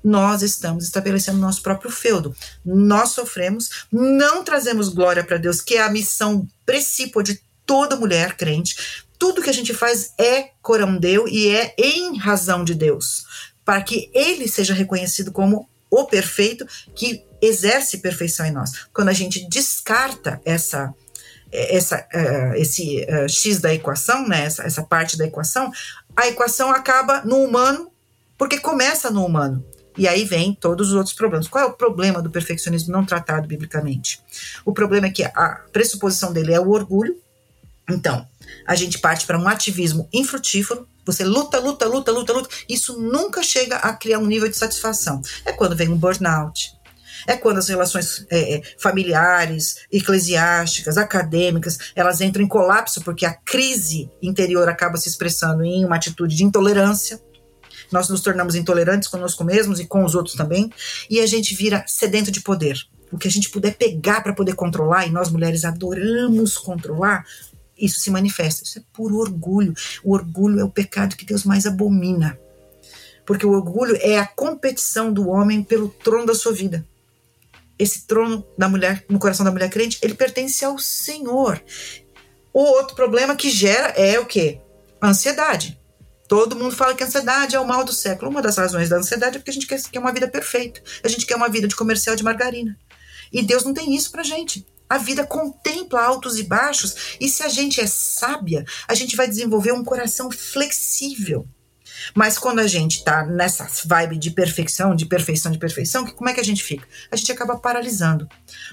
nós 0.04 0.42
estamos 0.42 0.84
estabelecendo 0.84 1.38
nosso 1.38 1.62
próprio 1.62 1.90
feudo. 1.90 2.36
Nós 2.62 3.10
sofremos, 3.10 3.86
não 3.90 4.44
trazemos 4.44 4.90
glória 4.90 5.24
para 5.24 5.38
Deus, 5.38 5.62
que 5.62 5.76
é 5.76 5.82
a 5.82 5.90
missão 5.90 6.46
principal 6.66 7.22
de 7.22 7.40
toda 7.64 7.96
mulher 7.96 8.36
crente. 8.36 9.04
Tudo 9.18 9.40
que 9.40 9.48
a 9.48 9.54
gente 9.54 9.72
faz 9.72 10.12
é 10.18 10.50
corandeu 10.60 11.26
e 11.26 11.48
é 11.48 11.74
em 11.78 12.18
razão 12.18 12.62
de 12.62 12.74
Deus, 12.74 13.24
para 13.64 13.80
que 13.80 14.10
ele 14.12 14.46
seja 14.46 14.74
reconhecido 14.74 15.32
como 15.32 15.66
o 15.90 16.04
perfeito 16.04 16.66
que 16.94 17.24
exerce 17.40 17.98
perfeição 17.98 18.44
em 18.44 18.52
nós. 18.52 18.72
Quando 18.92 19.08
a 19.08 19.12
gente 19.12 19.48
descarta 19.48 20.40
essa 20.44 20.92
essa, 21.56 22.04
uh, 22.12 22.54
esse 22.56 23.06
uh, 23.08 23.28
x 23.28 23.60
da 23.60 23.72
equação, 23.72 24.26
né, 24.26 24.44
essa, 24.44 24.64
essa 24.64 24.82
parte 24.82 25.16
da 25.16 25.24
equação, 25.24 25.70
a 26.16 26.26
equação 26.26 26.72
acaba 26.72 27.22
no 27.24 27.36
humano 27.36 27.92
porque 28.36 28.58
começa 28.58 29.08
no 29.08 29.24
humano. 29.24 29.64
E 29.96 30.08
aí 30.08 30.24
vem 30.24 30.54
todos 30.54 30.88
os 30.88 30.94
outros 30.94 31.14
problemas. 31.14 31.46
Qual 31.46 31.64
é 31.64 31.66
o 31.66 31.72
problema 31.72 32.20
do 32.20 32.30
perfeccionismo 32.30 32.92
não 32.92 33.04
tratado 33.04 33.46
biblicamente? 33.46 34.20
O 34.64 34.72
problema 34.72 35.06
é 35.06 35.10
que 35.10 35.22
a 35.22 35.60
pressuposição 35.72 36.32
dele 36.32 36.52
é 36.52 36.60
o 36.60 36.70
orgulho. 36.70 37.16
Então, 37.88 38.26
a 38.66 38.74
gente 38.74 38.98
parte 38.98 39.26
para 39.26 39.38
um 39.38 39.48
ativismo 39.48 40.08
infrutífero. 40.12 40.88
Você 41.04 41.22
luta, 41.22 41.60
luta, 41.60 41.86
luta, 41.86 42.10
luta, 42.10 42.32
luta. 42.32 42.48
Isso 42.68 42.98
nunca 42.98 43.42
chega 43.42 43.76
a 43.76 43.92
criar 43.92 44.18
um 44.18 44.26
nível 44.26 44.48
de 44.48 44.56
satisfação. 44.56 45.20
É 45.44 45.52
quando 45.52 45.76
vem 45.76 45.88
um 45.88 45.96
burnout, 45.96 46.72
é 47.26 47.36
quando 47.36 47.58
as 47.58 47.68
relações 47.68 48.26
é, 48.30 48.56
é, 48.56 48.62
familiares, 48.78 49.86
eclesiásticas, 49.90 50.98
acadêmicas, 50.98 51.78
elas 51.94 52.20
entram 52.20 52.44
em 52.44 52.48
colapso 52.48 53.00
porque 53.02 53.26
a 53.26 53.32
crise 53.32 54.10
interior 54.22 54.68
acaba 54.68 54.96
se 54.96 55.08
expressando 55.08 55.64
em 55.64 55.84
uma 55.84 55.96
atitude 55.96 56.36
de 56.36 56.44
intolerância. 56.44 57.20
Nós 57.90 58.08
nos 58.08 58.20
tornamos 58.20 58.54
intolerantes 58.54 59.08
conosco 59.08 59.44
mesmos 59.44 59.80
e 59.80 59.86
com 59.86 60.04
os 60.04 60.14
outros 60.14 60.34
também, 60.34 60.70
e 61.08 61.20
a 61.20 61.26
gente 61.26 61.54
vira 61.54 61.84
sedento 61.86 62.30
de 62.30 62.40
poder. 62.40 62.78
O 63.12 63.18
que 63.18 63.28
a 63.28 63.30
gente 63.30 63.50
puder 63.50 63.74
pegar 63.74 64.22
para 64.22 64.32
poder 64.32 64.54
controlar, 64.54 65.06
e 65.06 65.10
nós 65.10 65.30
mulheres 65.30 65.64
adoramos 65.64 66.56
controlar, 66.56 67.24
isso 67.78 68.00
se 68.00 68.10
manifesta. 68.10 68.62
Isso 68.62 68.78
é 68.78 68.82
puro 68.92 69.18
orgulho. 69.18 69.74
O 70.02 70.12
orgulho 70.14 70.60
é 70.60 70.64
o 70.64 70.70
pecado 70.70 71.16
que 71.16 71.24
Deus 71.24 71.44
mais 71.44 71.66
abomina. 71.66 72.38
Porque 73.26 73.44
o 73.44 73.52
orgulho 73.52 73.96
é 74.00 74.18
a 74.18 74.26
competição 74.26 75.12
do 75.12 75.28
homem 75.28 75.62
pelo 75.62 75.88
trono 75.88 76.26
da 76.26 76.34
sua 76.34 76.52
vida 76.52 76.84
esse 77.78 78.06
trono 78.06 78.46
da 78.56 78.68
mulher 78.68 79.04
no 79.08 79.18
coração 79.18 79.44
da 79.44 79.50
mulher 79.50 79.70
crente, 79.70 79.98
ele 80.02 80.14
pertence 80.14 80.64
ao 80.64 80.78
Senhor. 80.78 81.62
O 82.52 82.60
outro 82.60 82.94
problema 82.94 83.34
que 83.34 83.50
gera 83.50 83.88
é 83.88 84.18
o 84.18 84.26
quê? 84.26 84.60
A 85.00 85.08
ansiedade. 85.08 85.78
Todo 86.26 86.56
mundo 86.56 86.74
fala 86.74 86.94
que 86.94 87.02
a 87.02 87.06
ansiedade 87.06 87.54
é 87.54 87.60
o 87.60 87.66
mal 87.66 87.84
do 87.84 87.92
século. 87.92 88.30
Uma 88.30 88.40
das 88.40 88.56
razões 88.56 88.88
da 88.88 88.96
ansiedade 88.96 89.36
é 89.36 89.38
porque 89.38 89.50
a 89.50 89.54
gente 89.54 89.66
quer, 89.66 89.80
uma 89.98 90.12
vida 90.12 90.28
perfeita. 90.28 90.82
A 91.02 91.08
gente 91.08 91.26
quer 91.26 91.36
uma 91.36 91.48
vida 91.48 91.68
de 91.68 91.76
comercial 91.76 92.16
de 92.16 92.24
margarina. 92.24 92.78
E 93.32 93.42
Deus 93.42 93.64
não 93.64 93.74
tem 93.74 93.94
isso 93.94 94.10
pra 94.10 94.22
gente. 94.22 94.66
A 94.88 94.98
vida 94.98 95.26
contempla 95.26 96.02
altos 96.02 96.38
e 96.38 96.42
baixos, 96.42 97.16
e 97.18 97.28
se 97.28 97.42
a 97.42 97.48
gente 97.48 97.80
é 97.80 97.86
sábia, 97.86 98.64
a 98.86 98.94
gente 98.94 99.16
vai 99.16 99.26
desenvolver 99.26 99.72
um 99.72 99.82
coração 99.82 100.30
flexível. 100.30 101.48
Mas 102.14 102.38
quando 102.38 102.58
a 102.58 102.66
gente 102.66 103.04
tá 103.04 103.24
nessa 103.24 103.68
vibe 103.84 104.16
de 104.16 104.30
perfeição, 104.30 104.94
de 104.94 105.06
perfeição, 105.06 105.50
de 105.50 105.58
perfeição, 105.58 106.04
que, 106.04 106.12
como 106.12 106.28
é 106.28 106.34
que 106.34 106.40
a 106.40 106.44
gente 106.44 106.62
fica? 106.62 106.86
A 107.10 107.16
gente 107.16 107.30
acaba 107.32 107.56
paralisando. 107.56 108.28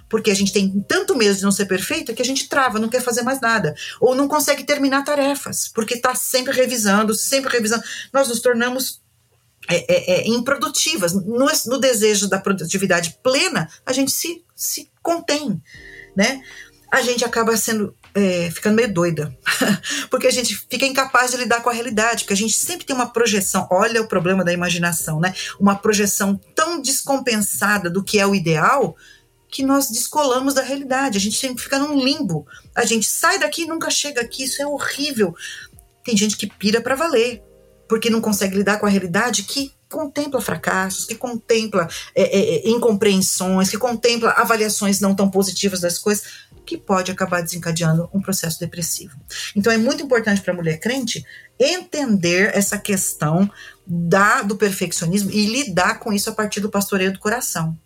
Porque 0.09 0.31
a 0.31 0.35
gente 0.35 0.53
tem 0.53 0.81
tanto 0.87 1.15
medo 1.15 1.35
de 1.35 1.43
não 1.43 1.51
ser 1.51 1.65
perfeita 1.65 2.13
que 2.13 2.21
a 2.21 2.25
gente 2.25 2.47
trava, 2.47 2.79
não 2.79 2.89
quer 2.89 3.01
fazer 3.01 3.21
mais 3.21 3.39
nada. 3.39 3.75
Ou 3.99 4.15
não 4.15 4.27
consegue 4.27 4.63
terminar 4.63 5.03
tarefas, 5.03 5.67
porque 5.67 5.97
tá 5.97 6.15
sempre 6.15 6.53
revisando, 6.53 7.13
sempre 7.13 7.51
revisando. 7.51 7.83
Nós 8.13 8.27
nos 8.27 8.41
tornamos 8.41 9.01
é, 9.67 9.75
é, 9.93 10.21
é, 10.21 10.27
improdutivas. 10.27 11.13
No, 11.13 11.47
no, 11.67 11.79
desejo 11.79 12.27
da 12.27 12.39
produtividade 12.39 13.17
plena, 13.23 13.69
a 13.85 13.93
gente 13.93 14.11
se, 14.11 14.43
se 14.55 14.91
contém, 15.01 15.61
né? 16.15 16.41
A 16.91 17.01
gente 17.01 17.23
acaba 17.23 17.55
sendo 17.55 17.95
é, 18.13 18.49
ficando 18.51 18.75
meio 18.75 18.93
doida, 18.93 19.35
porque 20.09 20.27
a 20.27 20.31
gente 20.31 20.55
fica 20.69 20.85
incapaz 20.85 21.31
de 21.31 21.37
lidar 21.37 21.61
com 21.61 21.69
a 21.69 21.73
realidade, 21.73 22.23
porque 22.23 22.33
a 22.33 22.37
gente 22.37 22.53
sempre 22.53 22.85
tem 22.85 22.95
uma 22.95 23.11
projeção, 23.11 23.67
olha 23.71 24.01
o 24.01 24.07
problema 24.07 24.43
da 24.43 24.53
imaginação, 24.53 25.19
né? 25.19 25.33
Uma 25.59 25.75
projeção 25.75 26.39
tão 26.55 26.81
descompensada 26.81 27.89
do 27.89 28.03
que 28.03 28.19
é 28.19 28.27
o 28.27 28.35
ideal 28.35 28.95
que 29.49 29.63
nós 29.63 29.89
descolamos 29.89 30.53
da 30.53 30.61
realidade, 30.61 31.17
a 31.17 31.21
gente 31.21 31.37
sempre 31.37 31.61
fica 31.61 31.77
num 31.77 31.93
limbo. 31.93 32.47
A 32.73 32.85
gente 32.85 33.05
sai 33.05 33.37
daqui 33.37 33.63
e 33.63 33.67
nunca 33.67 33.89
chega 33.89 34.21
aqui, 34.21 34.45
isso 34.45 34.61
é 34.61 34.65
horrível. 34.65 35.35
Tem 36.05 36.15
gente 36.15 36.37
que 36.37 36.47
pira 36.47 36.79
para 36.79 36.95
valer, 36.95 37.43
porque 37.91 38.09
não 38.09 38.21
consegue 38.21 38.55
lidar 38.55 38.79
com 38.79 38.85
a 38.85 38.89
realidade 38.89 39.43
que 39.43 39.73
contempla 39.89 40.39
fracassos, 40.39 41.03
que 41.03 41.13
contempla 41.13 41.89
é, 42.15 42.23
é, 42.23 42.55
é 42.55 42.69
incompreensões, 42.69 43.69
que 43.69 43.77
contempla 43.77 44.31
avaliações 44.31 45.01
não 45.01 45.13
tão 45.13 45.29
positivas 45.29 45.81
das 45.81 45.99
coisas 45.99 46.23
que 46.65 46.77
pode 46.77 47.11
acabar 47.11 47.41
desencadeando 47.41 48.09
um 48.13 48.21
processo 48.21 48.61
depressivo. 48.61 49.19
Então 49.53 49.73
é 49.73 49.77
muito 49.77 50.01
importante 50.01 50.39
para 50.39 50.53
a 50.53 50.55
mulher 50.55 50.79
crente 50.79 51.25
entender 51.59 52.55
essa 52.55 52.77
questão 52.77 53.51
da, 53.85 54.41
do 54.41 54.55
perfeccionismo 54.55 55.29
e 55.29 55.47
lidar 55.47 55.99
com 55.99 56.13
isso 56.13 56.29
a 56.29 56.33
partir 56.33 56.61
do 56.61 56.69
pastoreio 56.69 57.11
do 57.11 57.19
coração. 57.19 57.77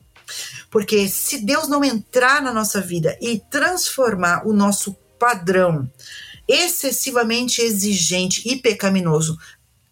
Porque 0.69 1.07
se 1.07 1.39
Deus 1.43 1.67
não 1.67 1.83
entrar 1.83 2.43
na 2.43 2.53
nossa 2.53 2.79
vida 2.79 3.17
e 3.19 3.41
transformar 3.49 4.45
o 4.45 4.53
nosso 4.53 4.95
padrão 5.17 5.91
excessivamente 6.47 7.59
exigente 7.59 8.47
e 8.47 8.55
pecaminoso 8.57 9.35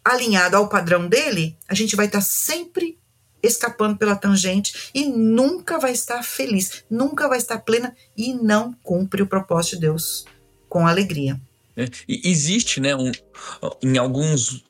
alinhado 0.03 0.57
ao 0.57 0.69
padrão 0.69 1.07
dele, 1.07 1.57
a 1.67 1.73
gente 1.73 1.95
vai 1.95 2.07
estar 2.07 2.21
sempre 2.21 2.97
escapando 3.41 3.97
pela 3.97 4.15
tangente 4.15 4.89
e 4.93 5.05
nunca 5.05 5.77
vai 5.77 5.91
estar 5.91 6.23
feliz, 6.23 6.83
nunca 6.89 7.27
vai 7.27 7.37
estar 7.37 7.59
plena 7.59 7.95
e 8.15 8.33
não 8.33 8.73
cumpre 8.81 9.21
o 9.21 9.27
propósito 9.27 9.75
de 9.75 9.81
Deus 9.81 10.25
com 10.69 10.87
alegria. 10.87 11.39
É, 11.75 11.85
existe, 12.07 12.79
né, 12.79 12.95
um, 12.95 13.11
em 13.81 13.97
alguns 13.97 14.63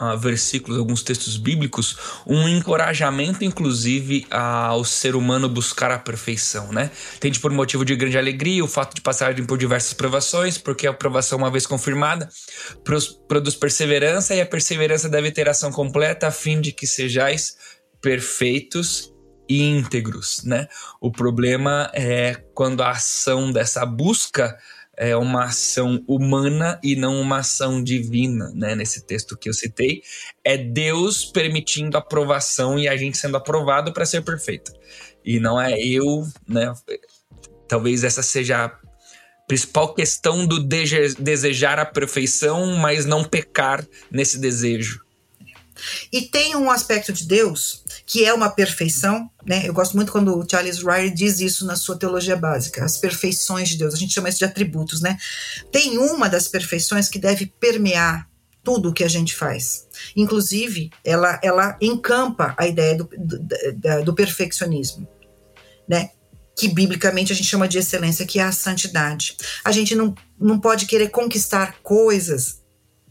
uh, 0.00 0.16
versículos, 0.16 0.78
alguns 0.78 1.02
textos 1.02 1.36
bíblicos, 1.36 1.96
um 2.26 2.48
encorajamento, 2.48 3.44
inclusive, 3.44 4.26
ao 4.30 4.84
ser 4.84 5.16
humano 5.16 5.48
buscar 5.48 5.90
a 5.90 5.98
perfeição, 5.98 6.72
né? 6.72 6.90
Tende 7.18 7.40
por 7.40 7.50
motivo 7.50 7.84
de 7.84 7.96
grande 7.96 8.18
alegria 8.18 8.64
o 8.64 8.68
fato 8.68 8.94
de 8.94 9.00
passarem 9.00 9.44
por 9.44 9.58
diversas 9.58 9.92
provações, 9.92 10.58
porque 10.58 10.86
a 10.86 10.92
provação, 10.92 11.38
uma 11.38 11.50
vez 11.50 11.66
confirmada, 11.66 12.28
produz 13.28 13.54
perseverança 13.54 14.34
e 14.34 14.40
a 14.40 14.46
perseverança 14.46 15.08
deve 15.08 15.30
ter 15.30 15.48
ação 15.48 15.72
completa, 15.72 16.28
a 16.28 16.30
fim 16.30 16.60
de 16.60 16.72
que 16.72 16.86
sejais 16.86 17.56
perfeitos 18.00 19.12
e 19.48 19.62
íntegros, 19.62 20.42
né? 20.44 20.68
O 21.00 21.10
problema 21.10 21.90
é 21.94 22.34
quando 22.54 22.82
a 22.82 22.90
ação 22.90 23.52
dessa 23.52 23.86
busca 23.86 24.56
é 24.96 25.16
uma 25.16 25.44
ação 25.44 26.02
humana 26.08 26.80
e 26.82 26.96
não 26.96 27.20
uma 27.20 27.38
ação 27.38 27.82
divina, 27.82 28.50
né? 28.54 28.74
Nesse 28.74 29.06
texto 29.06 29.36
que 29.36 29.48
eu 29.48 29.52
citei, 29.52 30.02
é 30.42 30.56
Deus 30.56 31.24
permitindo 31.24 31.98
aprovação 31.98 32.78
e 32.78 32.88
a 32.88 32.96
gente 32.96 33.18
sendo 33.18 33.36
aprovado 33.36 33.92
para 33.92 34.06
ser 34.06 34.22
perfeito. 34.22 34.72
E 35.24 35.38
não 35.38 35.60
é 35.60 35.78
eu, 35.78 36.26
né? 36.48 36.72
Talvez 37.68 38.04
essa 38.04 38.22
seja 38.22 38.64
a 38.64 38.78
principal 39.46 39.94
questão 39.94 40.46
do 40.46 40.58
desejar 41.18 41.78
a 41.78 41.84
perfeição, 41.84 42.76
mas 42.76 43.04
não 43.04 43.22
pecar 43.22 43.86
nesse 44.10 44.38
desejo. 44.38 45.05
E 46.12 46.22
tem 46.22 46.56
um 46.56 46.70
aspecto 46.70 47.12
de 47.12 47.26
Deus 47.26 47.84
que 48.04 48.24
é 48.24 48.32
uma 48.32 48.50
perfeição, 48.50 49.30
né? 49.44 49.62
Eu 49.66 49.74
gosto 49.74 49.96
muito 49.96 50.12
quando 50.12 50.38
o 50.38 50.46
Charles 50.48 50.78
Ryrie 50.78 51.10
diz 51.10 51.40
isso 51.40 51.66
na 51.66 51.76
sua 51.76 51.98
teologia 51.98 52.36
básica, 52.36 52.84
as 52.84 52.98
perfeições 52.98 53.68
de 53.68 53.78
Deus. 53.78 53.94
A 53.94 53.96
gente 53.96 54.14
chama 54.14 54.28
isso 54.28 54.38
de 54.38 54.44
atributos, 54.44 55.00
né? 55.00 55.18
Tem 55.70 55.98
uma 55.98 56.28
das 56.28 56.48
perfeições 56.48 57.08
que 57.08 57.18
deve 57.18 57.46
permear 57.46 58.28
tudo 58.62 58.90
o 58.90 58.92
que 58.92 59.04
a 59.04 59.08
gente 59.08 59.34
faz. 59.34 59.86
Inclusive, 60.16 60.90
ela, 61.04 61.38
ela 61.42 61.76
encampa 61.80 62.54
a 62.58 62.66
ideia 62.66 62.96
do, 62.96 63.08
do, 63.16 64.04
do 64.04 64.14
perfeccionismo, 64.14 65.06
né? 65.88 66.10
que 66.56 66.68
biblicamente 66.68 67.32
a 67.32 67.36
gente 67.36 67.48
chama 67.48 67.68
de 67.68 67.78
excelência, 67.78 68.24
que 68.24 68.38
é 68.38 68.42
a 68.42 68.50
santidade. 68.50 69.36
A 69.62 69.70
gente 69.70 69.94
não, 69.94 70.14
não 70.40 70.58
pode 70.58 70.86
querer 70.86 71.10
conquistar 71.10 71.76
coisas 71.82 72.62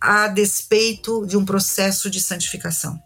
a 0.06 0.28
despeito 0.28 1.26
de 1.26 1.38
um 1.38 1.46
processo 1.46 2.10
de 2.10 2.22
santificação. 2.22 3.00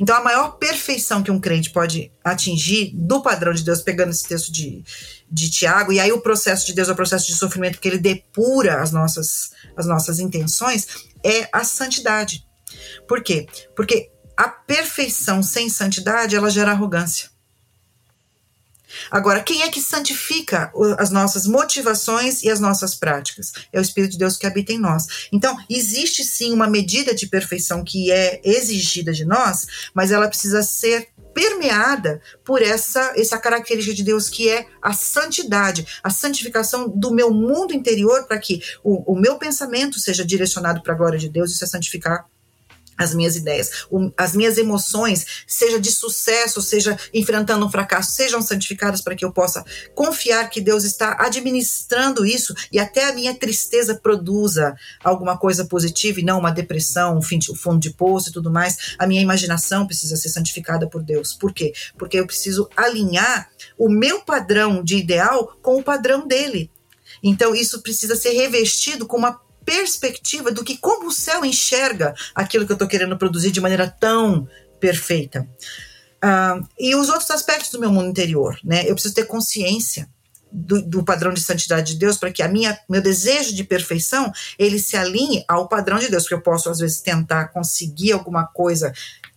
Então, 0.00 0.16
a 0.16 0.22
maior 0.22 0.52
perfeição 0.52 1.22
que 1.22 1.30
um 1.30 1.40
crente 1.40 1.70
pode 1.70 2.10
atingir 2.24 2.92
do 2.94 3.20
padrão 3.20 3.52
de 3.52 3.62
Deus, 3.62 3.82
pegando 3.82 4.10
esse 4.10 4.26
texto 4.26 4.50
de, 4.50 4.82
de 5.30 5.50
Tiago, 5.50 5.92
e 5.92 6.00
aí 6.00 6.12
o 6.12 6.20
processo 6.20 6.66
de 6.66 6.72
Deus 6.72 6.88
é 6.88 6.92
o 6.92 6.96
processo 6.96 7.26
de 7.26 7.34
sofrimento, 7.34 7.74
porque 7.74 7.88
ele 7.88 7.98
depura 7.98 8.80
as 8.80 8.92
nossas, 8.92 9.50
as 9.76 9.86
nossas 9.86 10.18
intenções, 10.18 10.86
é 11.22 11.48
a 11.52 11.64
santidade. 11.64 12.46
Por 13.06 13.22
quê? 13.22 13.46
Porque 13.74 14.10
a 14.36 14.48
perfeição 14.48 15.42
sem 15.42 15.68
santidade, 15.68 16.36
ela 16.36 16.50
gera 16.50 16.70
arrogância. 16.70 17.30
Agora, 19.10 19.42
quem 19.42 19.62
é 19.62 19.68
que 19.68 19.80
santifica 19.80 20.72
as 20.98 21.10
nossas 21.10 21.46
motivações 21.46 22.42
e 22.42 22.50
as 22.50 22.60
nossas 22.60 22.94
práticas? 22.94 23.52
É 23.72 23.78
o 23.78 23.82
Espírito 23.82 24.12
de 24.12 24.18
Deus 24.18 24.36
que 24.36 24.46
habita 24.46 24.72
em 24.72 24.78
nós. 24.78 25.28
Então, 25.32 25.56
existe 25.68 26.24
sim 26.24 26.52
uma 26.52 26.68
medida 26.68 27.14
de 27.14 27.26
perfeição 27.26 27.84
que 27.84 28.10
é 28.10 28.40
exigida 28.44 29.12
de 29.12 29.24
nós, 29.24 29.66
mas 29.94 30.10
ela 30.10 30.28
precisa 30.28 30.62
ser 30.62 31.08
permeada 31.34 32.20
por 32.42 32.62
essa, 32.62 33.12
essa 33.14 33.36
característica 33.36 33.94
de 33.94 34.02
Deus 34.02 34.30
que 34.30 34.48
é 34.48 34.66
a 34.80 34.94
santidade, 34.94 35.86
a 36.02 36.08
santificação 36.08 36.88
do 36.88 37.12
meu 37.12 37.30
mundo 37.30 37.74
interior 37.74 38.26
para 38.26 38.38
que 38.38 38.62
o, 38.82 39.12
o 39.12 39.20
meu 39.20 39.36
pensamento 39.36 40.00
seja 40.00 40.24
direcionado 40.24 40.82
para 40.82 40.94
a 40.94 40.96
glória 40.96 41.18
de 41.18 41.28
Deus, 41.28 41.52
isso 41.52 41.62
é 41.62 41.66
santificar 41.66 42.24
as 42.96 43.14
minhas 43.14 43.36
ideias, 43.36 43.86
as 44.16 44.34
minhas 44.34 44.58
emoções, 44.58 45.44
seja 45.46 45.78
de 45.78 45.90
sucesso, 45.92 46.62
seja 46.62 46.98
enfrentando 47.12 47.66
um 47.66 47.70
fracasso, 47.70 48.12
sejam 48.12 48.40
santificadas 48.40 49.00
para 49.00 49.14
que 49.14 49.24
eu 49.24 49.32
possa 49.32 49.64
confiar 49.94 50.48
que 50.48 50.60
Deus 50.60 50.84
está 50.84 51.16
administrando 51.18 52.24
isso 52.24 52.54
e 52.72 52.78
até 52.78 53.08
a 53.08 53.12
minha 53.12 53.34
tristeza 53.34 53.94
produza 53.94 54.74
alguma 55.02 55.36
coisa 55.36 55.64
positiva 55.64 56.20
e 56.20 56.24
não 56.24 56.38
uma 56.38 56.50
depressão, 56.50 57.18
um 57.18 57.22
fim 57.22 57.38
de, 57.38 57.52
um 57.52 57.54
fundo 57.54 57.80
de 57.80 57.90
poço 57.90 58.30
e 58.30 58.32
tudo 58.32 58.50
mais. 58.50 58.94
A 58.98 59.06
minha 59.06 59.22
imaginação 59.22 59.86
precisa 59.86 60.16
ser 60.16 60.28
santificada 60.28 60.86
por 60.86 61.02
Deus. 61.02 61.34
Por 61.34 61.52
quê? 61.52 61.72
Porque 61.98 62.18
eu 62.18 62.26
preciso 62.26 62.68
alinhar 62.76 63.50
o 63.78 63.88
meu 63.88 64.22
padrão 64.22 64.82
de 64.82 64.96
ideal 64.96 65.56
com 65.62 65.76
o 65.76 65.82
padrão 65.82 66.26
dele. 66.26 66.70
Então, 67.22 67.54
isso 67.54 67.82
precisa 67.82 68.14
ser 68.14 68.32
revestido 68.32 69.06
com 69.06 69.16
uma 69.16 69.40
perspectiva 69.66 70.52
do 70.52 70.64
que 70.64 70.78
como 70.78 71.08
o 71.08 71.12
céu 71.12 71.44
enxerga 71.44 72.14
aquilo 72.34 72.64
que 72.64 72.72
eu 72.72 72.76
estou 72.76 72.88
querendo 72.88 73.18
produzir 73.18 73.50
de 73.50 73.60
maneira 73.60 73.88
tão 73.88 74.48
perfeita. 74.80 75.46
Uh, 76.24 76.66
e 76.78 76.94
os 76.94 77.08
outros 77.08 77.30
aspectos 77.30 77.70
do 77.70 77.80
meu 77.80 77.90
mundo 77.90 78.08
interior, 78.08 78.58
né? 78.64 78.88
Eu 78.88 78.94
preciso 78.94 79.14
ter 79.14 79.26
consciência 79.26 80.08
do, 80.50 80.80
do, 80.80 81.04
padrão 81.04 81.34
de 81.34 81.40
santidade 81.40 81.92
de 81.92 81.98
Deus 81.98 82.16
para 82.16 82.32
que 82.32 82.42
a 82.42 82.48
minha 82.48 82.78
meu 82.88 83.02
desejo 83.02 83.54
de 83.54 83.64
perfeição 83.64 84.32
ele 84.58 84.78
se 84.78 84.96
alinhe 84.96 85.44
ao 85.46 85.68
padrão 85.68 85.98
de 85.98 86.08
Deus, 86.08 86.22
porque 86.22 86.34
eu 86.34 86.40
posso 86.40 86.70
às 86.70 86.78
vezes 86.78 87.00
tentar 87.00 87.48
conseguir 87.48 88.12
alguma 88.12 88.46
coisa 88.46 88.92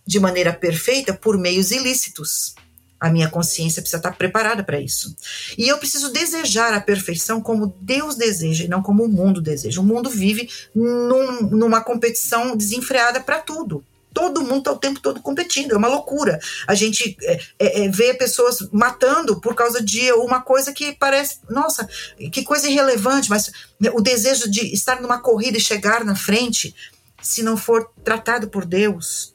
de 0.06 0.18
maneira 0.18 0.52
perfeita 0.52 1.12
por 1.12 1.36
meios 1.36 1.70
ilícitos. 1.70 2.54
A 3.00 3.10
minha 3.10 3.30
consciência 3.30 3.80
precisa 3.80 3.96
estar 3.96 4.12
preparada 4.12 4.62
para 4.62 4.78
isso. 4.78 5.16
E 5.56 5.66
eu 5.66 5.78
preciso 5.78 6.12
desejar 6.12 6.74
a 6.74 6.80
perfeição 6.80 7.40
como 7.40 7.74
Deus 7.80 8.14
deseja 8.14 8.64
e 8.64 8.68
não 8.68 8.82
como 8.82 9.04
o 9.04 9.08
mundo 9.08 9.40
deseja. 9.40 9.80
O 9.80 9.84
mundo 9.84 10.10
vive 10.10 10.50
num, 10.74 11.42
numa 11.42 11.80
competição 11.80 12.54
desenfreada 12.56 13.20
para 13.20 13.38
tudo. 13.38 13.82
Todo 14.12 14.42
mundo 14.42 14.58
está 14.58 14.72
o 14.72 14.78
tempo 14.78 15.00
todo 15.00 15.22
competindo, 15.22 15.72
é 15.72 15.76
uma 15.76 15.88
loucura. 15.88 16.40
A 16.66 16.74
gente 16.74 17.16
é, 17.22 17.40
é, 17.58 17.84
é, 17.84 17.88
vê 17.88 18.12
pessoas 18.12 18.68
matando 18.72 19.40
por 19.40 19.54
causa 19.54 19.82
de 19.82 20.12
uma 20.12 20.40
coisa 20.40 20.72
que 20.72 20.92
parece, 20.92 21.38
nossa, 21.48 21.88
que 22.32 22.42
coisa 22.42 22.68
irrelevante, 22.68 23.30
mas 23.30 23.50
o 23.94 24.00
desejo 24.00 24.50
de 24.50 24.74
estar 24.74 25.00
numa 25.00 25.20
corrida 25.20 25.58
e 25.58 25.60
chegar 25.60 26.04
na 26.04 26.16
frente, 26.16 26.74
se 27.22 27.42
não 27.42 27.56
for 27.56 27.88
tratado 28.02 28.48
por 28.48 28.64
Deus, 28.64 29.32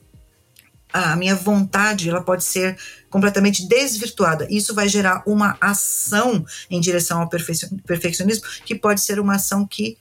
a 0.96 1.16
minha 1.18 1.36
vontade 1.36 2.10
ela 2.10 2.22
pode 2.22 2.46
ser 2.46 2.78
completamente 3.10 3.68
desvirtuada. 3.68 4.48
Isso 4.50 4.74
vai 4.74 4.88
gerar 4.88 5.24
uma 5.28 5.58
ação 5.60 6.46
em 6.70 6.80
direção 6.80 7.20
ao 7.20 7.30
perfeccionismo 7.30 8.46
que 8.66 8.74
pode 8.74 9.02
ser 9.02 9.20
uma 9.20 9.36
ação 9.36 9.68
que 9.68 9.98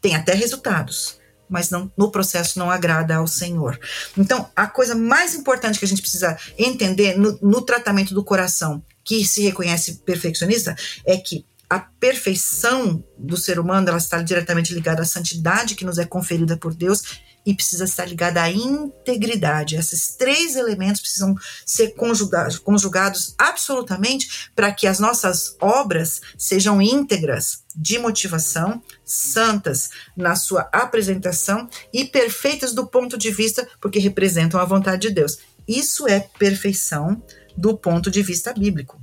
tem 0.00 0.16
até 0.16 0.32
resultados, 0.32 1.18
mas 1.50 1.68
não, 1.68 1.92
no 1.98 2.10
processo 2.10 2.58
não 2.58 2.70
agrada 2.70 3.16
ao 3.16 3.26
Senhor. 3.26 3.78
Então, 4.16 4.48
a 4.56 4.66
coisa 4.66 4.94
mais 4.94 5.34
importante 5.34 5.78
que 5.78 5.84
a 5.84 5.88
gente 5.88 6.00
precisa 6.00 6.34
entender 6.56 7.18
no, 7.18 7.38
no 7.42 7.60
tratamento 7.60 8.14
do 8.14 8.24
coração 8.24 8.82
que 9.04 9.26
se 9.26 9.42
reconhece 9.42 9.96
perfeccionista 10.06 10.74
é 11.04 11.18
que 11.18 11.44
a 11.68 11.78
perfeição 11.78 13.04
do 13.18 13.36
ser 13.36 13.58
humano 13.58 13.88
ela 13.88 13.98
está 13.98 14.22
diretamente 14.22 14.72
ligada 14.72 15.02
à 15.02 15.04
santidade 15.04 15.74
que 15.74 15.84
nos 15.84 15.98
é 15.98 16.06
conferida 16.06 16.56
por 16.56 16.74
Deus 16.74 17.02
e 17.44 17.54
precisa 17.54 17.84
estar 17.84 18.04
ligada 18.04 18.42
à 18.42 18.50
integridade. 18.50 19.76
Esses 19.76 20.14
três 20.16 20.56
elementos 20.56 21.00
precisam 21.00 21.34
ser 21.66 21.94
conjugados, 21.94 22.58
conjugados 22.58 23.34
absolutamente 23.38 24.50
para 24.54 24.72
que 24.72 24.86
as 24.86 24.98
nossas 24.98 25.56
obras 25.60 26.20
sejam 26.38 26.80
íntegras 26.80 27.62
de 27.74 27.98
motivação, 27.98 28.82
santas 29.04 29.90
na 30.16 30.36
sua 30.36 30.68
apresentação 30.72 31.68
e 31.92 32.04
perfeitas 32.04 32.72
do 32.72 32.86
ponto 32.86 33.16
de 33.18 33.30
vista 33.30 33.68
porque 33.80 33.98
representam 33.98 34.60
a 34.60 34.64
vontade 34.64 35.08
de 35.08 35.14
Deus. 35.14 35.38
Isso 35.66 36.08
é 36.08 36.20
perfeição 36.38 37.22
do 37.56 37.76
ponto 37.76 38.10
de 38.10 38.22
vista 38.22 38.52
bíblico, 38.52 39.00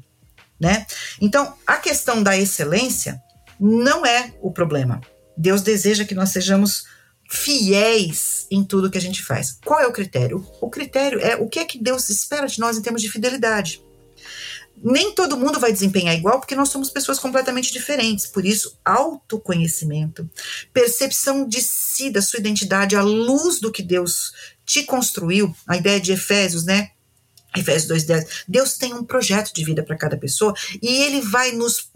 né? 0.59 0.85
Então, 1.21 1.53
a 1.65 1.77
questão 1.77 2.21
da 2.21 2.37
excelência 2.37 3.21
não 3.59 4.05
é 4.05 4.33
o 4.41 4.51
problema. 4.51 5.01
Deus 5.37 5.61
deseja 5.61 6.05
que 6.05 6.15
nós 6.15 6.29
sejamos 6.29 6.85
fiéis 7.29 8.47
em 8.49 8.63
tudo 8.63 8.89
que 8.89 8.97
a 8.97 9.01
gente 9.01 9.23
faz. 9.23 9.59
Qual 9.63 9.79
é 9.79 9.85
o 9.85 9.93
critério? 9.93 10.45
O 10.59 10.69
critério 10.69 11.19
é 11.19 11.35
o 11.35 11.47
que 11.47 11.59
é 11.59 11.65
que 11.65 11.77
Deus 11.77 12.09
espera 12.09 12.47
de 12.47 12.59
nós 12.59 12.75
em 12.75 12.81
termos 12.81 13.01
de 13.01 13.09
fidelidade. 13.09 13.83
Nem 14.81 15.13
todo 15.13 15.37
mundo 15.37 15.59
vai 15.59 15.71
desempenhar 15.71 16.15
igual, 16.15 16.39
porque 16.39 16.55
nós 16.55 16.69
somos 16.69 16.89
pessoas 16.89 17.19
completamente 17.19 17.71
diferentes. 17.71 18.25
Por 18.25 18.45
isso, 18.45 18.79
autoconhecimento, 18.83 20.27
percepção 20.73 21.47
de 21.47 21.61
si, 21.61 22.09
da 22.09 22.21
sua 22.21 22.39
identidade, 22.39 22.95
à 22.95 23.03
luz 23.03 23.59
do 23.59 23.71
que 23.71 23.83
Deus 23.83 24.33
te 24.65 24.83
construiu, 24.83 25.53
a 25.67 25.77
ideia 25.77 25.99
de 25.99 26.13
Efésios, 26.13 26.63
né? 26.63 26.91
Efésios 27.55 28.05
2,10. 28.05 28.43
Deus 28.47 28.77
tem 28.77 28.93
um 28.93 29.03
projeto 29.03 29.53
de 29.53 29.63
vida 29.63 29.83
para 29.83 29.97
cada 29.97 30.17
pessoa 30.17 30.53
e 30.81 31.03
ele 31.03 31.21
vai 31.21 31.51
nos 31.51 31.91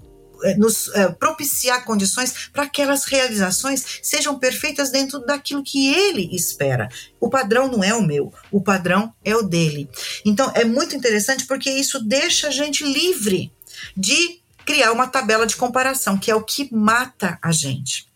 nos 0.58 0.90
é, 0.90 1.10
propiciar 1.10 1.86
condições 1.86 2.50
para 2.52 2.68
que 2.68 2.84
aquelas 2.84 3.06
realizações 3.06 3.84
sejam 4.02 4.38
perfeitas 4.38 4.90
dentro 4.90 5.20
daquilo 5.20 5.64
que 5.64 5.94
ele 5.94 6.36
espera. 6.36 6.90
O 7.20 7.30
padrão 7.30 7.72
não 7.72 7.84
é 7.84 7.94
o 7.94 8.02
meu, 8.02 8.34
o 8.52 8.62
padrão 8.62 9.14
é 9.24 9.36
o 9.36 9.42
dele. 9.42 9.90
Então 10.26 10.52
é 10.54 10.66
muito 10.66 10.96
interessante 10.96 11.46
porque 11.46 11.70
isso 11.70 12.04
deixa 12.04 12.50
a 12.50 12.52
gente 12.52 12.84
livre 12.84 13.52
de 13.96 14.42
criar 14.66 14.92
uma 14.92 15.08
tabela 15.08 15.46
de 15.46 15.56
comparação, 15.56 16.18
que 16.18 16.30
é 16.30 16.36
o 16.36 16.44
que 16.44 16.74
mata 16.74 17.38
a 17.42 17.52
gente. 17.52 18.08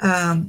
Ah, 0.00 0.40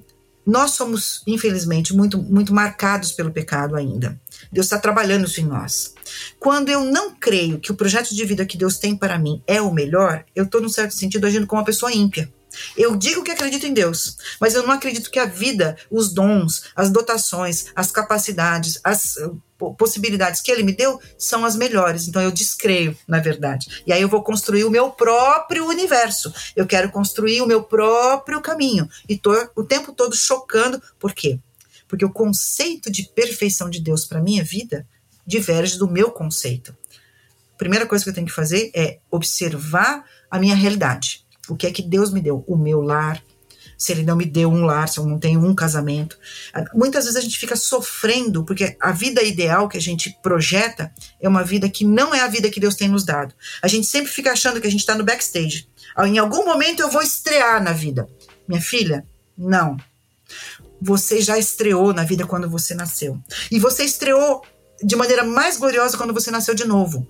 nós 0.46 0.72
somos, 0.72 1.22
infelizmente, 1.26 1.96
muito, 1.96 2.18
muito 2.18 2.54
marcados 2.54 3.12
pelo 3.12 3.32
pecado 3.32 3.76
ainda. 3.76 4.20
Deus 4.52 4.66
está 4.66 4.78
trabalhando 4.78 5.26
isso 5.26 5.40
em 5.42 5.46
nós. 5.46 5.94
Quando 6.40 6.70
eu 6.70 6.84
não 6.84 7.16
creio 7.16 7.60
que 7.60 7.72
o 7.72 7.76
projeto 7.76 8.14
de 8.14 8.26
vida 8.26 8.46
que 8.46 8.58
Deus 8.58 8.78
tem 8.78 8.96
para 8.96 9.18
mim 9.18 9.42
é 9.48 9.62
o 9.62 9.74
melhor, 9.74 10.26
eu 10.36 10.44
estou, 10.44 10.62
num 10.62 10.70
certo 10.70 10.94
sentido, 10.94 11.26
agindo 11.26 11.48
como 11.48 11.62
uma 11.62 11.66
pessoa 11.66 11.94
ímpia. 11.94 12.32
Eu 12.78 12.96
digo 12.96 13.24
que 13.24 13.32
acredito 13.32 13.66
em 13.66 13.74
Deus, 13.74 14.18
mas 14.40 14.54
eu 14.54 14.64
não 14.64 14.72
acredito 14.72 15.10
que 15.10 15.18
a 15.18 15.26
vida, 15.26 15.76
os 15.90 16.14
dons, 16.14 16.66
as 16.76 16.92
dotações, 16.92 17.68
as 17.76 17.92
capacidades, 17.92 18.80
as 18.84 19.18
possibilidades 19.72 20.42
que 20.42 20.52
Ele 20.52 20.64
me 20.64 20.74
deu 20.74 21.00
são 21.18 21.46
as 21.46 21.56
melhores. 21.56 22.08
Então 22.08 22.22
eu 22.22 22.32
descreio, 22.32 22.98
na 23.08 23.20
verdade. 23.20 23.84
E 23.86 23.94
aí 23.94 24.02
eu 24.02 24.10
vou 24.10 24.24
construir 24.24 24.64
o 24.64 24.70
meu 24.70 24.92
próprio 24.92 25.66
universo. 25.66 26.34
Eu 26.56 26.66
quero 26.66 26.90
construir 26.92 27.42
o 27.42 27.48
meu 27.48 27.64
próprio 27.64 28.42
caminho. 28.42 28.90
E 29.08 29.18
tô 29.18 29.32
o 29.56 29.64
tempo 29.64 29.94
todo 29.94 30.16
chocando. 30.16 30.82
Por 31.00 31.14
quê? 31.14 31.40
Porque 31.88 32.06
o 32.06 32.12
conceito 32.12 32.92
de 32.92 33.04
perfeição 33.04 33.70
de 33.70 33.80
Deus 33.80 34.06
para 34.06 34.22
minha 34.22 34.44
vida 34.44 34.88
diverge 35.26 35.78
do 35.78 35.90
meu 35.90 36.12
conceito. 36.12 36.76
A 37.54 37.58
primeira 37.58 37.86
coisa 37.86 38.04
que 38.04 38.10
eu 38.10 38.14
tenho 38.14 38.28
que 38.28 38.34
fazer 38.34 38.72
é 38.76 39.00
observar 39.12 40.04
a 40.30 40.40
minha 40.40 40.56
realidade. 40.56 41.26
O 41.48 41.56
que 41.56 41.68
é 41.68 41.72
que 41.72 41.82
Deus 41.82 42.12
me 42.12 42.22
deu? 42.22 42.44
O 42.48 42.58
meu 42.58 42.82
lar. 42.82 43.24
Se 43.84 43.92
ele 43.92 44.04
não 44.04 44.16
me 44.16 44.26
deu 44.26 44.50
um 44.50 44.66
lar, 44.66 44.88
se 44.88 45.00
eu 45.00 45.06
não 45.06 45.20
tenho 45.20 45.44
um 45.46 45.54
casamento. 45.54 46.18
Muitas 46.74 47.06
vezes 47.06 47.18
a 47.18 47.22
gente 47.22 47.38
fica 47.38 47.56
sofrendo, 47.56 48.44
porque 48.44 48.78
a 48.80 48.92
vida 48.92 49.22
ideal 49.22 49.68
que 49.68 49.78
a 49.78 49.82
gente 49.82 50.18
projeta 50.22 50.92
é 51.22 51.28
uma 51.28 51.44
vida 51.44 51.70
que 51.70 51.86
não 51.86 52.14
é 52.14 52.22
a 52.22 52.28
vida 52.28 52.50
que 52.50 52.60
Deus 52.60 52.76
tem 52.76 52.88
nos 52.88 53.04
dado. 53.04 53.34
A 53.62 53.68
gente 53.68 53.88
sempre 53.88 54.12
fica 54.12 54.32
achando 54.32 54.62
que 54.62 54.68
a 54.68 54.72
gente 54.72 54.82
está 54.82 54.96
no 54.96 55.04
backstage. 55.04 55.68
Em 56.06 56.18
algum 56.18 56.46
momento 56.46 56.82
eu 56.82 56.90
vou 56.90 57.02
estrear 57.02 57.62
na 57.62 57.72
vida. 57.72 58.08
Minha 58.48 58.62
filha, 58.62 59.06
não 59.38 59.78
você 60.84 61.22
já 61.22 61.38
estreou 61.38 61.94
na 61.94 62.04
vida 62.04 62.28
quando 62.28 62.50
você 62.50 62.76
nasceu. 62.76 63.18
E 63.50 63.58
você 63.58 63.86
estreou 63.86 64.44
de 64.84 64.96
maneira 64.96 65.24
mais 65.24 65.58
gloriosa 65.58 65.98
quando 65.98 66.14
você 66.14 66.30
nasceu 66.30 66.54
de 66.54 66.66
novo. 66.66 67.08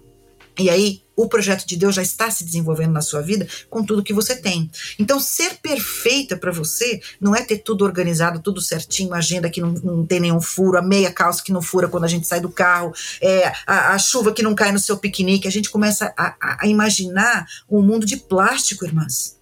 E 0.60 0.70
aí, 0.70 1.03
o 1.16 1.28
projeto 1.28 1.66
de 1.66 1.76
Deus 1.76 1.96
já 1.96 2.02
está 2.02 2.30
se 2.32 2.44
desenvolvendo 2.44 2.92
na 2.92 3.02
sua 3.02 3.22
vida 3.22 3.48
com 3.70 3.84
tudo 3.84 4.04
que 4.04 4.14
você 4.14 4.36
tem. 4.36 4.70
Então, 4.98 5.20
ser 5.20 5.56
perfeita 5.62 6.36
para 6.36 6.52
você 6.52 7.02
não 7.20 7.36
é 7.36 7.44
ter 7.44 7.60
tudo 7.60 7.86
organizado, 7.86 8.40
tudo 8.40 8.62
certinho, 8.62 9.14
a 9.14 9.18
agenda 9.18 9.50
que 9.50 9.62
não, 9.62 9.74
não, 9.74 10.06
tem 10.06 10.20
nenhum 10.20 10.42
furo, 10.42 10.78
a 10.78 10.82
meia 10.82 11.12
calça 11.12 11.44
que 11.44 11.52
não 11.52 11.62
fura 11.62 11.88
quando 11.88 12.06
a 12.06 12.08
gente 12.08 12.28
sai 12.28 12.40
do 12.40 12.50
carro, 12.50 12.94
é, 13.22 13.52
a, 13.68 13.94
a 13.94 14.00
chuva 14.00 14.34
que 14.34 14.44
não 14.44 14.56
cai 14.56 14.72
no 14.72 14.80
seu 14.80 14.98
piquenique. 14.98 15.48
A 15.48 15.52
gente 15.52 15.70
começa 15.70 16.14
a, 16.18 16.36
a, 16.42 16.58
a 16.62 16.68
imaginar 16.68 17.46
um 17.70 17.82
mundo 17.82 18.06
de 18.06 18.18
plástico, 18.18 18.86
irmãs. 18.86 19.38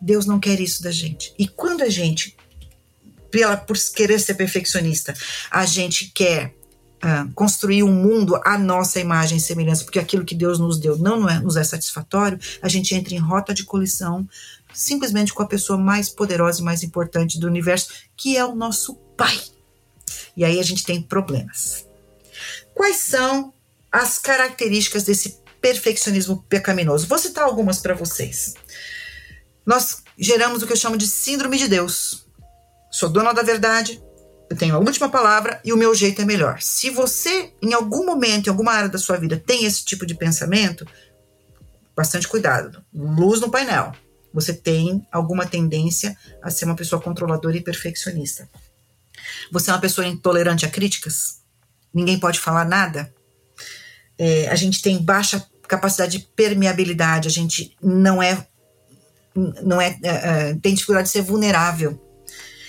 Deus 0.00 0.26
não 0.26 0.38
quer 0.38 0.60
isso 0.60 0.82
da 0.82 0.90
gente. 0.90 1.34
E 1.38 1.48
quando 1.48 1.82
a 1.82 1.88
gente 1.88 2.36
pela, 3.34 3.56
por 3.56 3.76
querer 3.76 4.20
ser 4.20 4.34
perfeccionista. 4.34 5.12
A 5.50 5.66
gente 5.66 6.12
quer 6.14 6.54
uh, 7.04 7.30
construir 7.34 7.82
um 7.82 7.92
mundo 7.92 8.40
à 8.44 8.58
nossa 8.58 8.98
imagem 8.98 9.38
e 9.38 9.40
semelhança, 9.40 9.84
porque 9.84 9.98
aquilo 9.98 10.24
que 10.24 10.34
Deus 10.34 10.58
nos 10.58 10.78
deu 10.78 10.96
não, 10.98 11.20
não 11.20 11.28
é, 11.28 11.38
nos 11.38 11.56
é 11.56 11.62
satisfatório, 11.62 12.38
a 12.60 12.68
gente 12.68 12.94
entra 12.94 13.14
em 13.14 13.18
rota 13.18 13.52
de 13.54 13.64
colisão 13.64 14.26
simplesmente 14.72 15.32
com 15.32 15.42
a 15.42 15.46
pessoa 15.46 15.78
mais 15.78 16.08
poderosa 16.08 16.60
e 16.60 16.64
mais 16.64 16.82
importante 16.82 17.38
do 17.38 17.46
universo, 17.46 17.90
que 18.16 18.36
é 18.36 18.44
o 18.44 18.56
nosso 18.56 18.96
Pai. 19.16 19.40
E 20.36 20.44
aí 20.44 20.58
a 20.58 20.62
gente 20.64 20.82
tem 20.82 21.00
problemas. 21.00 21.86
Quais 22.74 22.96
são 22.96 23.54
as 23.92 24.18
características 24.18 25.04
desse 25.04 25.38
perfeccionismo 25.64 26.44
pecaminoso. 26.46 27.06
Vou 27.06 27.16
citar 27.16 27.44
algumas 27.44 27.78
para 27.78 27.94
vocês. 27.94 28.54
Nós 29.64 30.02
geramos 30.18 30.62
o 30.62 30.66
que 30.66 30.74
eu 30.74 30.76
chamo 30.76 30.98
de 30.98 31.06
síndrome 31.06 31.56
de 31.56 31.68
Deus. 31.68 32.26
Sou 32.90 33.08
dona 33.08 33.32
da 33.32 33.42
verdade, 33.42 34.02
eu 34.48 34.56
tenho 34.56 34.74
a 34.74 34.78
última 34.78 35.08
palavra 35.08 35.60
e 35.64 35.72
o 35.72 35.76
meu 35.76 35.94
jeito 35.94 36.20
é 36.20 36.24
melhor. 36.24 36.60
Se 36.60 36.90
você, 36.90 37.52
em 37.62 37.72
algum 37.72 38.04
momento, 38.04 38.46
em 38.46 38.50
alguma 38.50 38.72
área 38.72 38.88
da 38.88 38.98
sua 38.98 39.16
vida, 39.16 39.42
tem 39.44 39.64
esse 39.64 39.84
tipo 39.84 40.04
de 40.04 40.14
pensamento, 40.14 40.86
bastante 41.96 42.28
cuidado. 42.28 42.84
Luz 42.92 43.40
no 43.40 43.50
painel. 43.50 43.92
Você 44.32 44.52
tem 44.52 45.06
alguma 45.10 45.46
tendência 45.46 46.16
a 46.42 46.50
ser 46.50 46.64
uma 46.64 46.74
pessoa 46.74 47.00
controladora 47.00 47.56
e 47.56 47.62
perfeccionista. 47.62 48.48
Você 49.50 49.70
é 49.70 49.72
uma 49.72 49.80
pessoa 49.80 50.06
intolerante 50.06 50.66
a 50.66 50.70
críticas? 50.70 51.40
Ninguém 51.92 52.18
pode 52.18 52.40
falar 52.40 52.64
nada? 52.64 53.12
É, 54.18 54.48
a 54.48 54.54
gente 54.56 54.82
tem 54.82 55.02
baixa 55.02 55.44
capacidade 55.66 56.18
de 56.18 56.24
permeabilidade, 56.36 57.28
a 57.28 57.30
gente 57.30 57.74
não 57.80 58.22
é, 58.22 58.46
não 59.34 59.80
é, 59.80 59.98
é, 60.02 60.10
é 60.50 60.54
tem 60.60 60.74
dificuldade 60.74 61.06
de 61.06 61.12
ser 61.12 61.22
vulnerável 61.22 62.03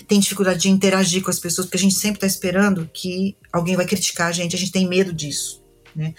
tem 0.08 0.20
dificuldade 0.20 0.60
de 0.60 0.70
interagir 0.70 1.22
com 1.22 1.30
as 1.30 1.40
pessoas, 1.40 1.68
porque 1.68 1.78
a 1.78 1.82
gente 1.82 1.96
sempre 1.96 2.18
está 2.18 2.28
esperando 2.28 2.90
que 2.94 3.36
alguém 3.52 3.76
vai 3.76 3.86
criticar 3.86 4.28
a 4.28 4.32
gente, 4.32 4.56
a 4.56 4.60
gente 4.60 4.72
tem 4.72 4.88
medo 4.88 5.14
disso. 5.14 5.64
Né? 5.96 6.14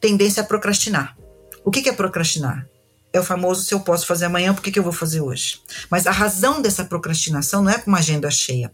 Tendência 0.00 0.42
a 0.42 0.46
procrastinar. 0.46 1.16
O 1.64 1.70
que, 1.70 1.82
que 1.82 1.88
é 1.88 1.92
procrastinar? 1.92 2.66
É 3.12 3.20
o 3.20 3.22
famoso 3.22 3.62
se 3.62 3.72
eu 3.72 3.78
posso 3.78 4.06
fazer 4.06 4.24
amanhã, 4.24 4.52
por 4.52 4.60
que, 4.60 4.72
que 4.72 4.78
eu 4.78 4.82
vou 4.82 4.92
fazer 4.92 5.20
hoje? 5.20 5.60
Mas 5.88 6.04
a 6.06 6.10
razão 6.10 6.60
dessa 6.60 6.84
procrastinação 6.84 7.62
não 7.62 7.70
é 7.70 7.78
com 7.78 7.88
uma 7.88 7.98
agenda 7.98 8.28
cheia. 8.28 8.72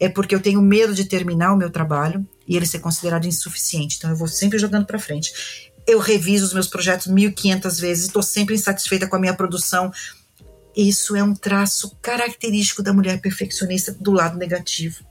É 0.00 0.08
porque 0.08 0.34
eu 0.34 0.40
tenho 0.40 0.62
medo 0.62 0.94
de 0.94 1.04
terminar 1.04 1.52
o 1.52 1.56
meu 1.58 1.68
trabalho 1.68 2.26
e 2.48 2.56
ele 2.56 2.64
ser 2.64 2.78
considerado 2.78 3.26
insuficiente. 3.26 3.96
Então 3.98 4.08
eu 4.08 4.16
vou 4.16 4.28
sempre 4.28 4.58
jogando 4.58 4.86
para 4.86 4.98
frente. 4.98 5.30
Eu 5.86 5.98
reviso 5.98 6.46
os 6.46 6.54
meus 6.54 6.68
projetos 6.68 7.08
1.500 7.08 7.80
vezes, 7.80 8.06
estou 8.06 8.22
sempre 8.22 8.54
insatisfeita 8.54 9.06
com 9.06 9.16
a 9.16 9.18
minha 9.18 9.34
produção 9.34 9.92
isso 10.76 11.16
é 11.16 11.22
um 11.22 11.34
traço 11.34 11.96
característico 12.00 12.82
da 12.82 12.92
mulher 12.92 13.20
perfeccionista 13.20 13.92
do 13.92 14.12
lado 14.12 14.38
negativo. 14.38 15.04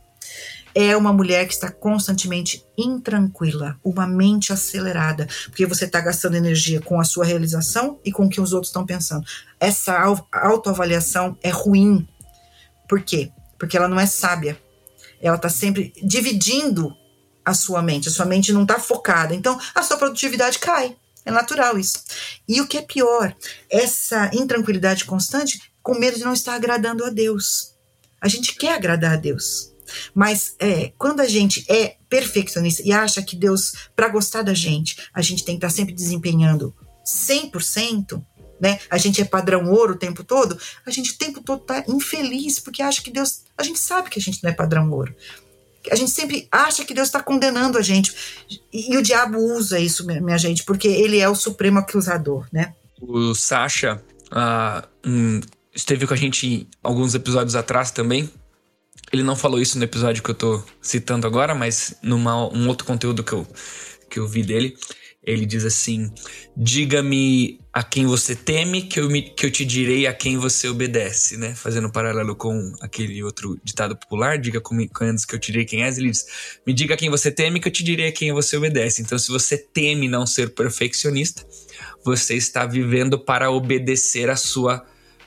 É 0.74 0.96
uma 0.96 1.12
mulher 1.12 1.46
que 1.48 1.54
está 1.54 1.70
constantemente 1.70 2.66
intranquila, 2.78 3.78
uma 3.84 4.08
mente 4.08 4.54
acelerada, 4.54 5.28
porque 5.46 5.66
você 5.66 5.86
está 5.86 6.00
gastando 6.00 6.38
energia 6.38 6.80
com 6.80 7.00
a 7.00 7.04
sua 7.04 7.26
realização 7.26 8.00
e 8.06 8.12
com 8.12 8.26
o 8.26 8.30
que 8.30 8.40
os 8.40 8.54
outros 8.54 8.70
estão 8.70 8.86
pensando. 8.86 9.26
Essa 9.60 9.98
autoavaliação 10.32 11.38
é 11.44 11.50
ruim. 11.50 12.08
Por 12.88 13.02
quê? 13.02 13.32
Porque 13.60 13.76
ela 13.76 13.90
não 13.90 14.00
é 14.00 14.06
sábia. 14.06 14.58
Ela 15.22 15.36
está 15.36 15.50
sempre 15.50 15.94
dividindo 16.02 16.96
a 17.44 17.54
sua 17.54 17.82
mente. 17.82 18.08
A 18.08 18.12
sua 18.12 18.26
mente 18.26 18.54
não 18.54 18.64
está 18.64 18.80
focada. 18.80 19.36
Então, 19.36 19.60
a 19.76 19.84
sua 19.84 19.98
produtividade 19.98 20.58
cai. 20.58 20.96
É 21.26 21.32
natural 21.32 21.78
isso. 21.78 22.04
E 22.48 22.62
o 22.62 22.68
que 22.68 22.78
é 22.78 22.82
pior, 22.82 23.36
essa 23.70 24.32
intranquilidade 24.34 25.06
constante 25.06 25.72
com 25.82 25.98
medo 25.98 26.18
de 26.18 26.24
não 26.24 26.34
estar 26.34 26.56
agradando 26.56 27.04
a 27.06 27.10
Deus. 27.10 27.74
A 28.20 28.28
gente 28.28 28.56
quer 28.56 28.74
agradar 28.74 29.14
a 29.14 29.18
Deus. 29.18 29.72
Mas 30.14 30.56
é, 30.60 30.94
quando 30.98 31.20
a 31.20 31.28
gente 31.28 31.66
é 31.70 31.98
perfeccionista 32.10 32.82
e 32.86 32.92
acha 32.92 33.22
que 33.22 33.36
Deus, 33.36 33.74
para 33.96 34.10
gostar 34.10 34.42
da 34.42 34.54
gente, 34.54 34.98
a 35.14 35.22
gente 35.22 35.44
tem 35.44 35.60
que 35.60 35.66
estar 35.66 35.76
sempre 35.76 35.94
desempenhando 35.94 36.74
100%, 37.06 38.24
né? 38.60 38.80
A 38.90 38.98
gente 38.98 39.22
é 39.22 39.26
padrão 39.26 39.70
ouro 39.72 39.94
o 39.94 39.98
tempo 39.98 40.24
todo, 40.24 40.58
a 40.86 40.92
gente 40.92 41.12
o 41.12 41.18
tempo 41.18 41.42
todo 41.42 41.62
está 41.62 41.84
infeliz 41.88 42.60
porque 42.60 42.82
acha 42.82 43.02
que 43.02 43.12
Deus. 43.12 43.42
A 43.58 43.64
gente 43.64 43.80
sabe 43.80 44.10
que 44.10 44.20
a 44.20 44.22
gente 44.22 44.42
não 44.44 44.50
é 44.50 44.54
padrão 44.54 44.90
ouro 44.92 45.16
a 45.90 45.96
gente 45.96 46.12
sempre 46.12 46.48
acha 46.52 46.86
que 46.86 46.94
Deus 46.94 47.08
está 47.08 47.22
condenando 47.22 47.78
a 47.78 47.82
gente. 47.82 48.14
E, 48.72 48.96
o 48.98 49.02
diabo 49.02 49.38
usa 49.38 49.80
isso, 49.80 50.06
minha 50.06 50.38
gente, 50.38 50.64
porque 50.64 50.88
ele 50.88 51.20
é 51.20 51.30
o 51.30 51.36
supremo 51.36 51.80
acusador, 51.80 52.46
né? 52.52 52.74
O 53.02 53.34
Sasha 53.34 54.02
uh, 54.32 55.48
esteve 55.74 56.06
com 56.06 56.14
a 56.14 56.18
gente 56.18 56.68
alguns 56.84 57.16
episódios 57.16 57.56
atrás 57.56 57.92
também. 57.92 58.30
Ele 59.12 59.24
não 59.24 59.36
falou 59.36 59.60
isso 59.60 59.78
no 59.78 59.84
episódio 59.84 60.24
que 60.24 60.32
eu 60.32 60.36
tô 60.36 60.64
citando 60.82 61.28
agora, 61.28 61.54
mas 61.56 61.96
numa 62.02 62.48
um 62.54 62.68
outro 62.68 62.86
conteúdo 62.86 63.24
que 63.24 63.34
eu, 63.34 63.46
que 64.10 64.20
eu 64.20 64.28
vi 64.28 64.44
dele. 64.44 64.78
Ele 65.24 65.46
diz 65.46 65.64
assim: 65.64 66.12
Diga-me 66.58 67.60
a 67.72 67.84
quem 67.84 68.08
você 68.08 68.36
teme, 68.36 68.82
que 68.82 69.00
eu, 69.00 69.08
me, 69.08 69.22
que 69.22 69.46
eu 69.46 69.52
te 69.52 69.64
direi 69.64 70.08
a 70.08 70.14
quem 70.14 70.38
você 70.38 70.68
obedece, 70.68 71.38
né? 71.38 71.54
Fazendo 71.54 71.88
um 71.88 71.92
paralelo 71.92 72.36
com 72.36 72.74
aquele 72.82 73.24
outro 73.24 73.60
ditado 73.64 73.96
popular: 73.96 74.40
Diga 74.40 74.60
comigo 74.60 74.92
antes 75.02 75.24
que 75.24 75.36
eu 75.36 75.40
te 75.40 75.52
direi 75.52 75.66
quem 75.66 75.84
és. 75.84 75.98
Ele 76.00 76.10
diz: 76.10 76.26
Me 76.66 76.74
diga 76.74 76.96
a 76.96 76.98
quem 76.98 77.10
você 77.10 77.32
teme, 77.32 77.60
que 77.60 77.68
eu 77.68 77.72
te 77.72 77.84
direi 77.84 78.08
a 78.08 78.12
quem 78.12 78.34
você 78.34 78.58
obedece. 78.58 79.02
Então, 79.02 79.20
se 79.20 79.30
você 79.30 79.58
teme 79.58 80.08
não 80.08 80.26
ser 80.26 80.56
perfeccionista, 80.56 81.46
você 82.04 82.36
está 82.36 82.66
vivendo 82.66 83.20
para 83.20 83.52
obedecer 83.52 84.30
a 84.30 84.36
sua 84.36 84.84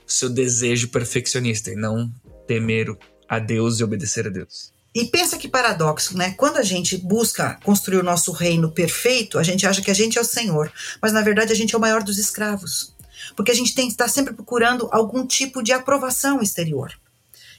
seu 0.07 0.29
desejo 0.29 0.89
perfeccionista 0.89 1.71
e 1.71 1.77
não 1.77 2.13
temer 2.47 2.95
a 3.29 3.39
Deus 3.39 3.81
e 3.81 3.85
obedecer 3.85 4.27
a 4.27 4.31
Deus. 4.31 4.74
E 4.95 5.07
pensa 5.07 5.37
que 5.37 5.49
paradoxo, 5.49 6.17
né? 6.17 6.35
Quando 6.37 6.57
a 6.57 6.63
gente 6.63 6.97
busca 6.97 7.59
construir 7.65 7.99
o 7.99 8.03
nosso 8.03 8.31
reino 8.31 8.71
perfeito, 8.71 9.39
a 9.39 9.43
gente 9.43 9.67
acha 9.67 9.83
que 9.83 9.91
a 9.91 9.95
gente 9.95 10.17
é 10.17 10.21
o 10.21 10.25
Senhor, 10.25 10.73
mas 11.03 11.13
na 11.13 11.21
verdade 11.21 11.53
a 11.53 11.57
gente 11.57 11.75
é 11.75 11.79
o 11.79 11.81
maior 11.81 12.03
dos 12.03 12.17
escravos. 12.17 12.95
Porque 13.35 13.51
a 13.51 13.55
gente 13.55 13.75
tem 13.75 13.87
que 13.87 13.93
estar 13.93 14.09
sempre 14.09 14.33
procurando 14.33 14.89
algum 14.93 15.27
tipo 15.27 15.63
de 15.63 15.73
aprovação 15.73 16.41
exterior. 16.41 16.93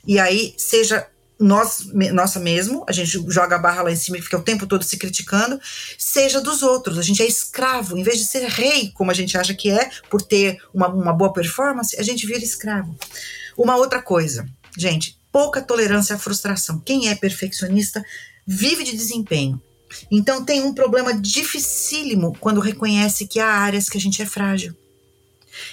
E 0.07 0.17
aí, 0.19 0.53
seja 0.57 1.07
nós, 1.37 1.87
nossa 2.13 2.39
mesmo, 2.39 2.85
a 2.87 2.93
gente 2.93 3.11
joga 3.29 3.57
a 3.57 3.59
barra 3.59 3.83
lá 3.83 3.91
em 3.91 3.95
cima 3.95 4.17
e 4.17 4.21
fica 4.21 4.37
o 4.37 4.41
tempo 4.41 4.65
todo 4.65 4.83
se 4.83 4.97
criticando, 4.97 5.59
seja 5.97 6.39
dos 6.39 6.63
outros. 6.63 6.97
A 6.97 7.01
gente 7.01 7.21
é 7.21 7.27
escravo. 7.27 7.97
Em 7.97 8.03
vez 8.03 8.19
de 8.19 8.25
ser 8.25 8.47
rei, 8.47 8.91
como 8.93 9.11
a 9.11 9.13
gente 9.13 9.37
acha 9.37 9.53
que 9.53 9.69
é, 9.69 9.89
por 10.09 10.21
ter 10.21 10.61
uma, 10.73 10.87
uma 10.87 11.13
boa 11.13 11.33
performance, 11.33 11.99
a 11.99 12.03
gente 12.03 12.25
vira 12.25 12.39
escravo. 12.39 12.95
Uma 13.57 13.75
outra 13.75 14.01
coisa, 14.01 14.47
gente, 14.77 15.17
pouca 15.35 15.61
tolerância 15.61 16.15
à 16.15 16.17
frustração. 16.17 16.79
Quem 16.79 17.09
é 17.09 17.15
perfeccionista 17.15 18.01
vive 18.47 18.85
de 18.85 18.93
desempenho. 18.93 19.61
Então 20.09 20.45
tem 20.45 20.63
um 20.63 20.73
problema 20.73 21.13
dificílimo 21.13 22.33
quando 22.39 22.61
reconhece 22.61 23.27
que 23.27 23.41
há 23.41 23.49
áreas 23.49 23.89
que 23.89 23.97
a 23.97 23.99
gente 23.99 24.21
é 24.21 24.25
frágil. 24.25 24.73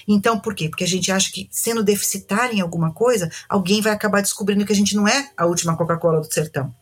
Então, 0.08 0.36
por 0.36 0.52
quê? 0.52 0.68
Porque 0.68 0.82
a 0.82 0.88
gente 0.88 1.12
acha 1.12 1.30
que 1.30 1.48
sendo 1.52 1.84
deficitário 1.84 2.56
em 2.56 2.60
alguma 2.60 2.92
coisa, 2.92 3.30
alguém 3.48 3.80
vai 3.80 3.92
acabar 3.92 4.20
descobrindo 4.20 4.66
que 4.66 4.72
a 4.72 4.76
gente 4.76 4.96
não 4.96 5.06
é 5.06 5.30
a 5.36 5.46
última 5.46 5.76
Coca-Cola 5.76 6.20
do 6.20 6.32
sertão. 6.32 6.74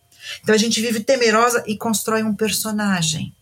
Então 0.43 0.55
a 0.55 0.59
gente 0.59 0.81
vive 0.81 1.01
temerosa 1.01 1.63
e 1.67 1.77
constrói 1.77 2.23
um 2.23 2.35
personagem. 2.35 3.37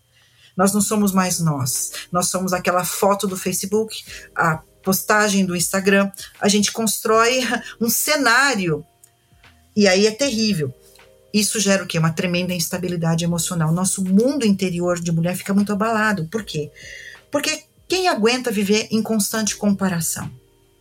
Nós 0.56 0.72
não 0.72 0.80
somos 0.80 1.12
mais 1.12 1.38
nós. 1.38 1.92
Nós 2.10 2.26
somos 2.26 2.52
aquela 2.52 2.84
foto 2.84 3.28
do 3.28 3.36
Facebook, 3.36 4.02
a 4.34 4.56
postagem 4.82 5.46
do 5.46 5.54
Instagram. 5.54 6.10
A 6.40 6.48
gente 6.48 6.72
constrói 6.72 7.46
um 7.80 7.88
cenário 7.88 8.84
e 9.78 9.86
aí 9.86 10.08
é 10.08 10.10
terrível. 10.10 10.74
Isso 11.32 11.60
gera 11.60 11.84
o 11.84 11.86
quê? 11.86 12.00
Uma 12.00 12.10
tremenda 12.10 12.52
instabilidade 12.52 13.22
emocional. 13.22 13.70
Nosso 13.70 14.04
mundo 14.04 14.44
interior 14.44 14.98
de 14.98 15.12
mulher 15.12 15.36
fica 15.36 15.54
muito 15.54 15.72
abalado. 15.72 16.26
Por 16.26 16.42
quê? 16.42 16.72
Porque 17.30 17.62
quem 17.86 18.08
aguenta 18.08 18.50
viver 18.50 18.88
em 18.90 19.00
constante 19.00 19.54
comparação? 19.54 20.28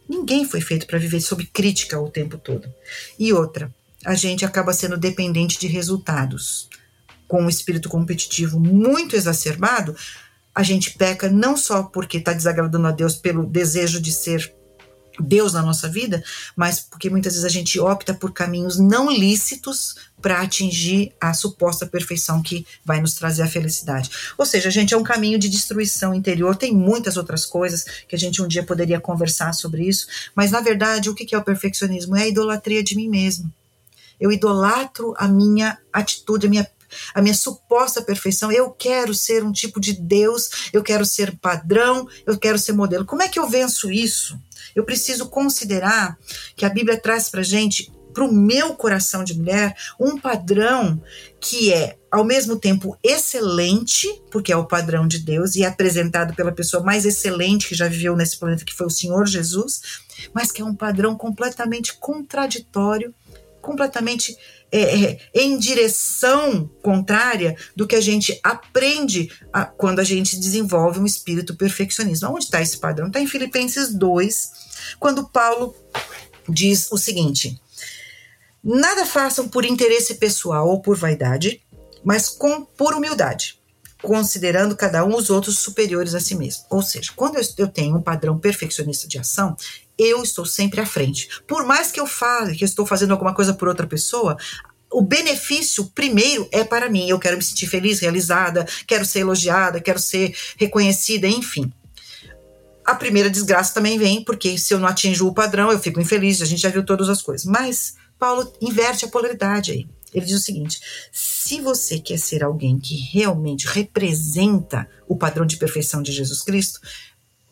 Ninguém 0.09 0.45
foi 0.45 0.61
feito 0.61 0.87
para 0.87 0.97
viver 0.97 1.21
sob 1.21 1.45
crítica 1.45 2.01
o 2.01 2.09
tempo 2.09 2.39
todo. 2.39 2.67
E 3.19 3.31
outra, 3.31 3.71
a 4.03 4.15
gente 4.15 4.43
acaba 4.43 4.73
sendo 4.73 4.97
dependente 4.97 5.59
de 5.59 5.67
resultados. 5.67 6.67
Com 7.27 7.43
um 7.43 7.49
espírito 7.49 7.89
competitivo 7.89 8.59
muito 8.59 9.15
exacerbado, 9.15 9.95
a 10.55 10.63
gente 10.63 10.97
peca 10.97 11.29
não 11.29 11.55
só 11.55 11.83
porque 11.83 12.17
está 12.17 12.33
desagradando 12.33 12.87
a 12.87 12.91
Deus 12.91 13.15
pelo 13.15 13.45
desejo 13.45 14.01
de 14.01 14.11
ser 14.11 14.56
Deus 15.19 15.53
na 15.53 15.61
nossa 15.61 15.87
vida, 15.87 16.23
mas 16.55 16.79
porque 16.79 17.09
muitas 17.09 17.33
vezes 17.33 17.45
a 17.45 17.49
gente 17.49 17.79
opta 17.79 18.13
por 18.13 18.31
caminhos 18.31 18.77
não 18.77 19.11
lícitos 19.11 19.95
para 20.21 20.41
atingir 20.41 21.13
a 21.21 21.33
suposta 21.33 21.85
perfeição 21.85 22.41
que 22.41 22.65
vai 22.83 22.99
nos 22.99 23.13
trazer 23.13 23.43
a 23.43 23.47
felicidade. 23.47 24.09
Ou 24.37 24.45
seja, 24.45 24.69
gente 24.71 24.93
é 24.93 24.97
um 24.97 25.03
caminho 25.03 25.37
de 25.37 25.49
destruição 25.49 26.13
interior, 26.13 26.55
tem 26.55 26.73
muitas 26.73 27.17
outras 27.17 27.45
coisas 27.45 27.85
que 28.07 28.15
a 28.15 28.19
gente 28.19 28.41
um 28.41 28.47
dia 28.47 28.63
poderia 28.63 28.99
conversar 28.99 29.53
sobre 29.53 29.87
isso, 29.87 30.07
mas 30.35 30.51
na 30.51 30.61
verdade, 30.61 31.09
o 31.09 31.15
que 31.15 31.33
é 31.35 31.37
o 31.37 31.43
perfeccionismo? 31.43 32.15
É 32.15 32.23
a 32.23 32.27
idolatria 32.27 32.83
de 32.83 32.95
mim 32.95 33.09
mesmo. 33.09 33.51
Eu 34.19 34.31
idolatro 34.31 35.13
a 35.17 35.27
minha 35.27 35.77
atitude, 35.93 36.47
a 36.47 36.49
minha 36.49 36.67
a 37.13 37.21
minha 37.21 37.33
suposta 37.33 38.01
perfeição. 38.01 38.51
Eu 38.51 38.71
quero 38.71 39.13
ser 39.13 39.43
um 39.43 39.51
tipo 39.51 39.79
de 39.79 39.93
Deus, 39.93 40.69
eu 40.71 40.81
quero 40.81 41.05
ser 41.05 41.35
padrão, 41.37 42.07
eu 42.25 42.37
quero 42.37 42.57
ser 42.57 42.73
modelo. 42.73 43.05
Como 43.05 43.21
é 43.21 43.27
que 43.27 43.39
eu 43.39 43.49
venço 43.49 43.91
isso? 43.91 44.39
Eu 44.77 44.83
preciso 44.83 45.27
considerar 45.27 46.15
que 46.55 46.63
a 46.63 46.69
Bíblia 46.69 47.01
traz 47.01 47.29
para 47.29 47.41
gente, 47.41 47.91
para 48.13 48.23
o 48.23 48.31
meu 48.31 48.75
coração 48.75 49.23
de 49.23 49.33
mulher, 49.33 49.75
um 49.99 50.19
padrão 50.19 51.01
que 51.41 51.73
é 51.73 51.97
ao 52.11 52.23
mesmo 52.23 52.59
tempo 52.59 52.95
excelente, 53.03 54.07
porque 54.31 54.53
é 54.53 54.55
o 54.55 54.67
padrão 54.67 55.07
de 55.07 55.17
Deus 55.17 55.55
e 55.55 55.63
é 55.63 55.65
apresentado 55.65 56.35
pela 56.35 56.51
pessoa 56.51 56.83
mais 56.83 57.05
excelente 57.05 57.67
que 57.67 57.73
já 57.73 57.87
viveu 57.87 58.15
nesse 58.15 58.37
planeta, 58.37 58.63
que 58.63 58.75
foi 58.75 58.85
o 58.85 58.91
Senhor 58.91 59.25
Jesus, 59.25 59.81
mas 60.31 60.51
que 60.51 60.61
é 60.61 60.65
um 60.65 60.75
padrão 60.75 61.15
completamente 61.15 61.95
contraditório 61.95 63.11
completamente 63.67 64.37
é, 64.71 65.03
é, 65.03 65.19
em 65.33 65.57
direção 65.57 66.69
contrária 66.81 67.55
do 67.75 67.85
que 67.85 67.95
a 67.95 68.01
gente 68.01 68.39
aprende 68.41 69.29
a, 69.51 69.65
quando 69.65 69.99
a 69.99 70.03
gente 70.03 70.39
desenvolve 70.39 70.99
um 70.99 71.05
espírito 71.05 71.55
perfeccionismo. 71.55 72.29
Onde 72.29 72.45
está 72.45 72.61
esse 72.61 72.77
padrão? 72.77 73.07
Está 73.07 73.19
em 73.19 73.27
Filipenses 73.27 73.93
2, 73.93 74.51
quando 74.99 75.27
Paulo 75.27 75.75
diz 76.47 76.91
o 76.91 76.97
seguinte: 76.97 77.59
Nada 78.63 79.05
façam 79.05 79.47
por 79.47 79.65
interesse 79.65 80.15
pessoal 80.15 80.67
ou 80.67 80.81
por 80.81 80.97
vaidade, 80.97 81.61
mas 82.03 82.29
com 82.29 82.65
por 82.65 82.93
humildade, 82.93 83.59
considerando 84.01 84.75
cada 84.75 85.05
um 85.05 85.15
os 85.15 85.29
outros 85.29 85.59
superiores 85.59 86.13
a 86.13 86.19
si 86.19 86.35
mesmo. 86.35 86.65
Ou 86.69 86.81
seja, 86.81 87.11
quando 87.15 87.37
eu 87.57 87.67
tenho 87.67 87.97
um 87.97 88.01
padrão 88.01 88.37
perfeccionista 88.37 89.07
de 89.07 89.17
ação, 89.17 89.55
eu 89.97 90.21
estou 90.21 90.45
sempre 90.45 90.81
à 90.81 90.85
frente. 90.85 91.29
Por 91.47 91.65
mais 91.65 91.91
que 91.91 91.99
eu 91.99 92.05
fale 92.05 92.55
que 92.55 92.63
eu 92.63 92.67
estou 92.67 92.85
fazendo 92.85 93.11
alguma 93.11 93.33
coisa 93.33 93.53
por 93.53 93.67
outra 93.67 93.87
pessoa, 93.87 94.37
o 94.91 95.01
benefício 95.01 95.85
primeiro 95.85 96.47
é 96.51 96.63
para 96.63 96.89
mim. 96.89 97.09
Eu 97.09 97.19
quero 97.19 97.37
me 97.37 97.43
sentir 97.43 97.67
feliz, 97.67 97.99
realizada, 97.99 98.67
quero 98.85 99.05
ser 99.05 99.19
elogiada, 99.19 99.79
quero 99.79 99.99
ser 99.99 100.35
reconhecida, 100.57 101.27
enfim. 101.27 101.71
A 102.87 102.95
primeira 102.95 103.29
desgraça 103.29 103.73
também 103.73 103.99
vem, 103.99 104.23
porque 104.23 104.57
se 104.57 104.73
eu 104.73 104.79
não 104.79 104.87
atinjo 104.87 105.27
o 105.27 105.33
padrão, 105.33 105.69
eu 105.69 105.77
fico 105.77 105.99
infeliz, 105.99 106.41
a 106.41 106.45
gente 106.45 106.61
já 106.61 106.69
viu 106.69 106.85
todas 106.85 107.09
as 107.09 107.21
coisas. 107.21 107.45
Mas 107.45 107.95
Paulo 108.17 108.49
inverte 108.61 109.03
a 109.03 109.09
polaridade 109.09 109.73
aí. 109.73 109.85
Ele 110.13 110.25
diz 110.25 110.39
o 110.39 110.41
seguinte: 110.41 110.79
se 111.11 111.59
você 111.59 111.99
quer 111.99 112.17
ser 112.17 112.45
alguém 112.45 112.79
que 112.79 112.95
realmente 112.95 113.67
representa 113.67 114.87
o 115.05 115.17
padrão 115.17 115.45
de 115.45 115.57
perfeição 115.57 116.01
de 116.01 116.13
Jesus 116.13 116.41
Cristo, 116.41 116.79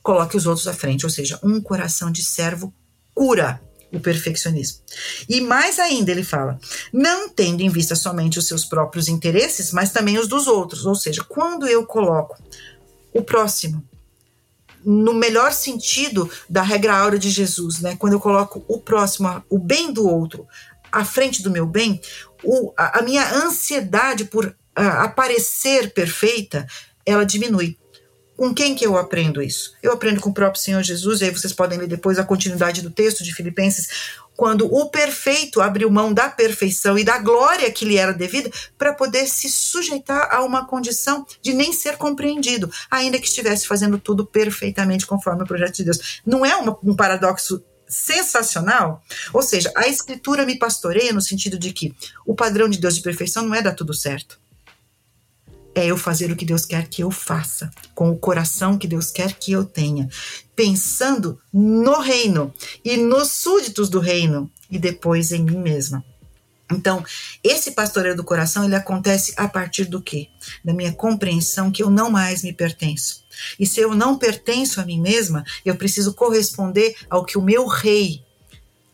coloque 0.01 0.37
os 0.37 0.45
outros 0.45 0.69
à 0.69 0.73
frente, 0.73 1.05
ou 1.05 1.09
seja, 1.09 1.37
um 1.43 1.59
coração 1.59 2.09
de 2.09 2.23
servo 2.23 2.73
cura 3.13 3.61
o 3.91 3.99
perfeccionismo. 3.99 4.79
E 5.27 5.41
mais 5.41 5.79
ainda, 5.79 6.11
ele 6.11 6.23
fala, 6.23 6.57
não 6.93 7.27
tendo 7.27 7.59
em 7.59 7.69
vista 7.69 7.93
somente 7.93 8.39
os 8.39 8.47
seus 8.47 8.63
próprios 8.63 9.09
interesses, 9.09 9.73
mas 9.73 9.91
também 9.91 10.17
os 10.17 10.29
dos 10.29 10.47
outros. 10.47 10.85
Ou 10.85 10.95
seja, 10.95 11.25
quando 11.25 11.67
eu 11.67 11.85
coloco 11.85 12.41
o 13.13 13.21
próximo, 13.21 13.83
no 14.85 15.13
melhor 15.13 15.51
sentido 15.51 16.29
da 16.49 16.61
regra 16.61 16.95
áurea 16.95 17.19
de 17.19 17.29
Jesus, 17.29 17.79
né? 17.79 17.95
Quando 17.97 18.13
eu 18.13 18.19
coloco 18.19 18.63
o 18.67 18.79
próximo, 18.79 19.43
o 19.49 19.57
bem 19.57 19.91
do 19.91 20.07
outro, 20.07 20.47
à 20.91 21.03
frente 21.03 21.41
do 21.41 21.49
meu 21.49 21.65
bem, 21.65 21.99
o, 22.43 22.71
a, 22.77 22.99
a 22.99 23.01
minha 23.01 23.27
ansiedade 23.33 24.25
por 24.25 24.55
a, 24.75 25.03
aparecer 25.03 25.93
perfeita, 25.93 26.67
ela 27.05 27.25
diminui. 27.25 27.77
Com 28.35 28.53
quem 28.53 28.75
que 28.75 28.85
eu 28.85 28.97
aprendo 28.97 29.41
isso? 29.41 29.73
Eu 29.81 29.93
aprendo 29.93 30.19
com 30.19 30.29
o 30.29 30.33
próprio 30.33 30.61
Senhor 30.61 30.83
Jesus, 30.83 31.21
e 31.21 31.25
aí 31.25 31.31
vocês 31.31 31.53
podem 31.53 31.79
ler 31.79 31.87
depois 31.87 32.19
a 32.19 32.23
continuidade 32.23 32.81
do 32.81 32.89
texto 32.89 33.23
de 33.23 33.33
Filipenses, 33.33 33.87
quando 34.35 34.65
o 34.65 34.89
perfeito 34.89 35.61
abriu 35.61 35.89
mão 35.89 36.13
da 36.13 36.29
perfeição 36.29 36.99
e 36.99 37.03
da 37.05 37.17
glória 37.17 37.71
que 37.71 37.85
lhe 37.85 37.95
era 37.95 38.13
devida 38.13 38.51
para 38.77 38.93
poder 38.93 39.27
se 39.27 39.49
sujeitar 39.49 40.27
a 40.29 40.43
uma 40.43 40.67
condição 40.67 41.25
de 41.41 41.53
nem 41.53 41.71
ser 41.71 41.95
compreendido, 41.95 42.69
ainda 42.91 43.17
que 43.17 43.27
estivesse 43.27 43.65
fazendo 43.65 43.97
tudo 43.97 44.25
perfeitamente 44.25 45.05
conforme 45.05 45.43
o 45.43 45.47
projeto 45.47 45.77
de 45.77 45.85
Deus. 45.85 46.21
Não 46.25 46.45
é 46.45 46.55
uma, 46.57 46.77
um 46.83 46.93
paradoxo 46.93 47.63
sensacional? 47.87 49.01
Ou 49.31 49.41
seja, 49.41 49.71
a 49.75 49.87
escritura 49.87 50.45
me 50.45 50.57
pastoreia 50.57 51.13
no 51.13 51.21
sentido 51.21 51.57
de 51.57 51.71
que 51.71 51.95
o 52.25 52.35
padrão 52.35 52.67
de 52.67 52.79
Deus 52.79 52.95
de 52.95 53.01
perfeição 53.01 53.45
não 53.45 53.55
é 53.55 53.61
dar 53.61 53.73
tudo 53.73 53.93
certo 53.93 54.43
é 55.75 55.85
eu 55.85 55.97
fazer 55.97 56.31
o 56.31 56.35
que 56.35 56.45
Deus 56.45 56.65
quer 56.65 56.87
que 56.87 57.03
eu 57.03 57.11
faça, 57.11 57.69
com 57.93 58.09
o 58.09 58.17
coração 58.17 58.77
que 58.77 58.87
Deus 58.87 59.11
quer 59.11 59.33
que 59.33 59.51
eu 59.51 59.65
tenha, 59.65 60.09
pensando 60.55 61.37
no 61.53 61.99
reino 61.99 62.53
e 62.83 62.95
nos 62.95 63.31
súditos 63.31 63.89
do 63.89 63.99
reino 63.99 64.49
e 64.71 64.79
depois 64.79 65.33
em 65.33 65.43
mim 65.43 65.57
mesma. 65.57 66.03
Então, 66.71 67.03
esse 67.43 67.71
pastoreio 67.71 68.15
do 68.15 68.23
coração, 68.23 68.65
ele 68.65 68.75
acontece 68.75 69.33
a 69.37 69.47
partir 69.47 69.85
do 69.85 70.01
quê? 70.01 70.29
Da 70.63 70.73
minha 70.73 70.91
compreensão 70.93 71.71
que 71.71 71.83
eu 71.83 71.91
não 71.91 72.09
mais 72.09 72.41
me 72.41 72.51
pertenço. 72.51 73.23
E 73.59 73.67
se 73.67 73.79
eu 73.81 73.93
não 73.93 74.17
pertenço 74.17 74.81
a 74.81 74.85
mim 74.85 74.99
mesma, 74.99 75.43
eu 75.63 75.75
preciso 75.75 76.13
corresponder 76.13 76.95
ao 77.07 77.23
que 77.23 77.37
o 77.37 77.41
meu 77.41 77.67
rei, 77.67 78.23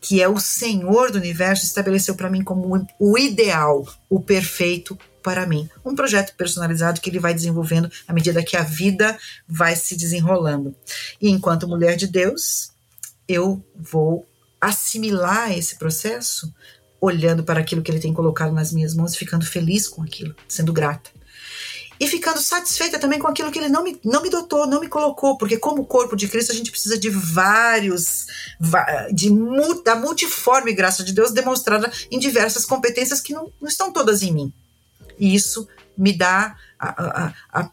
que 0.00 0.20
é 0.20 0.28
o 0.28 0.38
Senhor 0.38 1.10
do 1.10 1.18
universo, 1.18 1.64
estabeleceu 1.64 2.14
para 2.14 2.28
mim 2.28 2.42
como 2.42 2.86
o 2.98 3.16
ideal, 3.16 3.86
o 4.10 4.20
perfeito, 4.20 4.98
para 5.22 5.46
mim. 5.46 5.68
Um 5.84 5.94
projeto 5.94 6.34
personalizado 6.36 7.00
que 7.00 7.08
ele 7.08 7.18
vai 7.18 7.32
desenvolvendo 7.32 7.90
à 8.06 8.12
medida 8.12 8.42
que 8.42 8.56
a 8.56 8.62
vida 8.62 9.16
vai 9.48 9.76
se 9.76 9.96
desenrolando. 9.96 10.74
E 11.20 11.30
enquanto 11.30 11.68
mulher 11.68 11.96
de 11.96 12.06
Deus, 12.06 12.72
eu 13.28 13.64
vou 13.74 14.26
assimilar 14.60 15.52
esse 15.52 15.76
processo 15.76 16.52
olhando 17.00 17.42
para 17.42 17.60
aquilo 17.60 17.82
que 17.82 17.90
ele 17.90 17.98
tem 17.98 18.14
colocado 18.14 18.52
nas 18.52 18.72
minhas 18.72 18.94
mãos 18.94 19.16
ficando 19.16 19.44
feliz 19.44 19.88
com 19.88 20.02
aquilo, 20.02 20.34
sendo 20.46 20.72
grata. 20.72 21.10
E 21.98 22.06
ficando 22.08 22.40
satisfeita 22.40 22.98
também 22.98 23.18
com 23.18 23.28
aquilo 23.28 23.50
que 23.50 23.58
ele 23.58 23.68
não 23.68 23.84
me, 23.84 23.96
não 24.04 24.22
me 24.22 24.30
dotou, 24.30 24.66
não 24.66 24.80
me 24.80 24.88
colocou, 24.88 25.36
porque 25.36 25.56
como 25.56 25.84
corpo 25.84 26.16
de 26.16 26.26
Cristo 26.26 26.50
a 26.50 26.54
gente 26.54 26.70
precisa 26.70 26.98
de 26.98 27.08
vários, 27.08 28.26
de, 29.12 29.30
da 29.84 29.94
multiforme 29.94 30.72
graça 30.72 31.04
de 31.04 31.12
Deus 31.12 31.32
demonstrada 31.32 31.90
em 32.10 32.18
diversas 32.18 32.64
competências 32.64 33.20
que 33.20 33.32
não, 33.32 33.52
não 33.60 33.68
estão 33.68 33.92
todas 33.92 34.22
em 34.22 34.32
mim. 34.32 34.52
E 35.22 35.36
isso 35.36 35.68
me 35.96 36.12
dá 36.12 36.56
a, 36.76 37.32
a, 37.52 37.70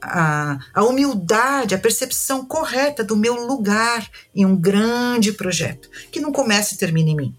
a, 0.00 0.58
a, 0.72 0.84
humildade, 0.84 1.74
a 1.74 1.78
percepção 1.78 2.46
correta 2.46 3.04
do 3.04 3.14
meu 3.14 3.34
lugar 3.34 4.10
em 4.34 4.46
um 4.46 4.56
grande 4.56 5.32
projeto, 5.32 5.90
que 6.10 6.18
não 6.18 6.32
começa 6.32 6.72
e 6.72 6.78
termina 6.78 7.10
em 7.10 7.16
mim, 7.16 7.36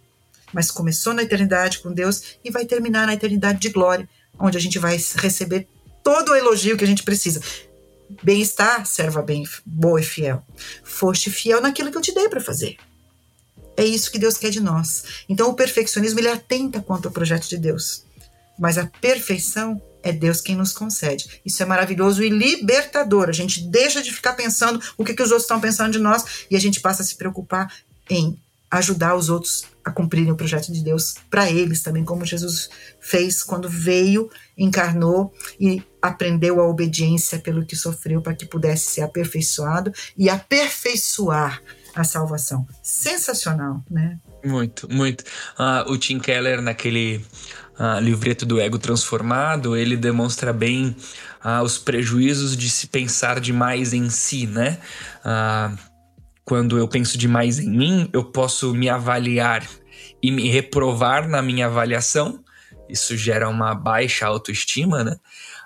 mas 0.54 0.70
começou 0.70 1.16
na 1.16 1.24
eternidade 1.24 1.80
com 1.80 1.92
Deus 1.92 2.38
e 2.44 2.52
vai 2.52 2.64
terminar 2.64 3.08
na 3.08 3.16
eternidade 3.16 3.58
de 3.58 3.70
glória, 3.70 4.08
onde 4.38 4.56
a 4.56 4.62
gente 4.62 4.78
vai 4.78 4.96
receber 5.16 5.68
todo 6.04 6.30
o 6.30 6.36
elogio 6.36 6.78
que 6.78 6.84
a 6.84 6.88
gente 6.88 7.02
precisa. 7.02 7.42
Bem-estar, 8.22 8.86
serva 8.86 9.24
bem, 9.24 9.48
boa 9.66 10.00
e 10.00 10.04
fiel. 10.04 10.46
Foste 10.84 11.32
fiel 11.32 11.60
naquilo 11.60 11.90
que 11.90 11.98
eu 11.98 12.04
te 12.04 12.14
dei 12.14 12.30
para 12.30 12.40
fazer. 12.40 12.78
É 13.76 13.84
isso 13.84 14.12
que 14.12 14.20
Deus 14.20 14.38
quer 14.38 14.52
de 14.52 14.60
nós. 14.60 15.24
Então, 15.28 15.50
o 15.50 15.56
perfeccionismo 15.56 16.20
ele 16.20 16.30
atenta 16.30 16.82
quanto 16.82 17.08
ao 17.08 17.12
projeto 17.12 17.50
de 17.50 17.58
Deus 17.58 18.06
mas 18.58 18.78
a 18.78 18.86
perfeição 18.86 19.82
é 20.04 20.12
Deus 20.12 20.42
quem 20.42 20.56
nos 20.56 20.72
concede. 20.72 21.42
Isso 21.46 21.62
é 21.62 21.66
maravilhoso 21.66 22.24
e 22.24 22.30
libertador. 22.30 23.30
A 23.30 23.34
gente 23.34 23.62
deixa 23.68 24.02
de 24.02 24.12
ficar 24.12 24.34
pensando 24.34 24.82
o 24.98 25.04
que, 25.04 25.14
que 25.14 25.24
os 25.24 25.32
outros 25.32 25.44
estão 25.44 25.60
pensando 25.60 25.92
de 25.92 26.00
nós 26.00 26.46
e 26.50 26.56
a 26.56 26.60
gente 26.60 26.80
passa 26.80 27.02
a 27.02 27.06
se 27.06 27.16
preocupar 27.16 27.74
em 28.10 28.40
ajudar 28.70 29.16
os 29.16 29.30
outros 29.30 29.64
a 29.84 29.92
cumprirem 29.92 30.32
o 30.32 30.36
projeto 30.36 30.72
de 30.72 30.84
Deus 30.84 31.16
para 31.30 31.50
eles 31.50 31.82
também, 31.82 32.04
como 32.04 32.26
Jesus 32.26 32.70
fez 33.00 33.42
quando 33.42 33.70
veio, 33.70 34.30
encarnou 34.58 35.34
e 35.58 35.82
aprendeu 36.02 36.60
a 36.60 36.68
obediência 36.68 37.40
pelo 37.40 37.66
que 37.66 37.76
sofreu 37.76 38.22
para 38.22 38.36
que 38.36 38.46
pudesse 38.46 38.92
ser 38.92 39.02
aperfeiçoado 39.02 39.94
e 40.18 40.30
aperfeiçoar 40.30 41.62
a 41.96 42.04
salvação. 42.04 42.68
Sensacional, 42.84 43.82
né? 43.90 44.20
Muito, 44.44 44.92
muito. 44.92 45.22
Uh, 45.58 45.92
o 45.92 45.98
Tim 45.98 46.20
Keller, 46.20 46.62
naquele 46.62 47.26
uh, 47.80 48.00
livreto 48.00 48.46
do 48.46 48.60
Ego 48.60 48.78
Transformado, 48.78 49.76
ele 49.76 49.96
demonstra 49.96 50.52
bem 50.52 50.96
uh, 51.44 51.64
os 51.64 51.78
prejuízos 51.78 52.56
de 52.56 52.70
se 52.70 52.88
pensar 52.88 53.40
demais 53.40 53.94
em 53.94 54.10
si, 54.10 54.48
né? 54.48 54.80
Uh, 55.24 55.78
quando 56.44 56.78
eu 56.78 56.88
penso 56.88 57.18
demais 57.18 57.60
em 57.60 57.70
mim, 57.70 58.10
eu 58.14 58.24
posso 58.24 58.74
me 58.74 58.90
avaliar 58.90 59.68
e 60.24 60.32
me 60.32 60.50
reprovar 60.50 61.28
na 61.28 61.42
minha 61.42 61.66
avaliação. 61.66 62.44
Isso 62.90 63.18
gera 63.18 63.50
uma 63.50 63.76
baixa 63.76 64.26
autoestima, 64.26 65.04
né? 65.04 65.18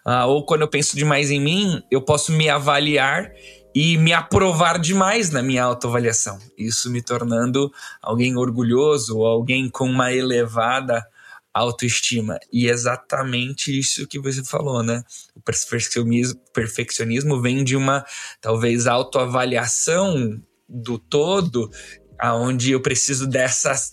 Uh, 0.05 0.27
ou 0.27 0.45
quando 0.45 0.61
eu 0.61 0.67
penso 0.67 0.95
demais 0.95 1.29
em 1.29 1.39
mim, 1.39 1.83
eu 1.91 2.01
posso 2.01 2.31
me 2.31 2.49
avaliar 2.49 3.31
e 3.73 3.97
me 3.97 4.11
aprovar 4.11 4.79
demais 4.79 5.29
na 5.29 5.41
minha 5.41 5.63
autoavaliação. 5.63 6.39
Isso 6.57 6.89
me 6.89 7.01
tornando 7.01 7.71
alguém 8.01 8.35
orgulhoso, 8.35 9.19
ou 9.19 9.25
alguém 9.25 9.69
com 9.69 9.85
uma 9.85 10.11
elevada 10.11 11.05
autoestima. 11.53 12.39
E 12.51 12.67
é 12.67 12.71
exatamente 12.71 13.77
isso 13.77 14.07
que 14.07 14.19
você 14.19 14.43
falou, 14.43 14.83
né? 14.83 15.03
O 15.35 15.41
perfeccionismo, 15.41 16.39
perfeccionismo 16.53 17.41
vem 17.41 17.63
de 17.63 17.75
uma, 17.75 18.05
talvez, 18.39 18.87
autoavaliação 18.87 20.41
do 20.67 20.97
todo, 20.97 21.69
aonde 22.17 22.71
eu 22.71 22.81
preciso 22.81 23.27
dessas, 23.27 23.91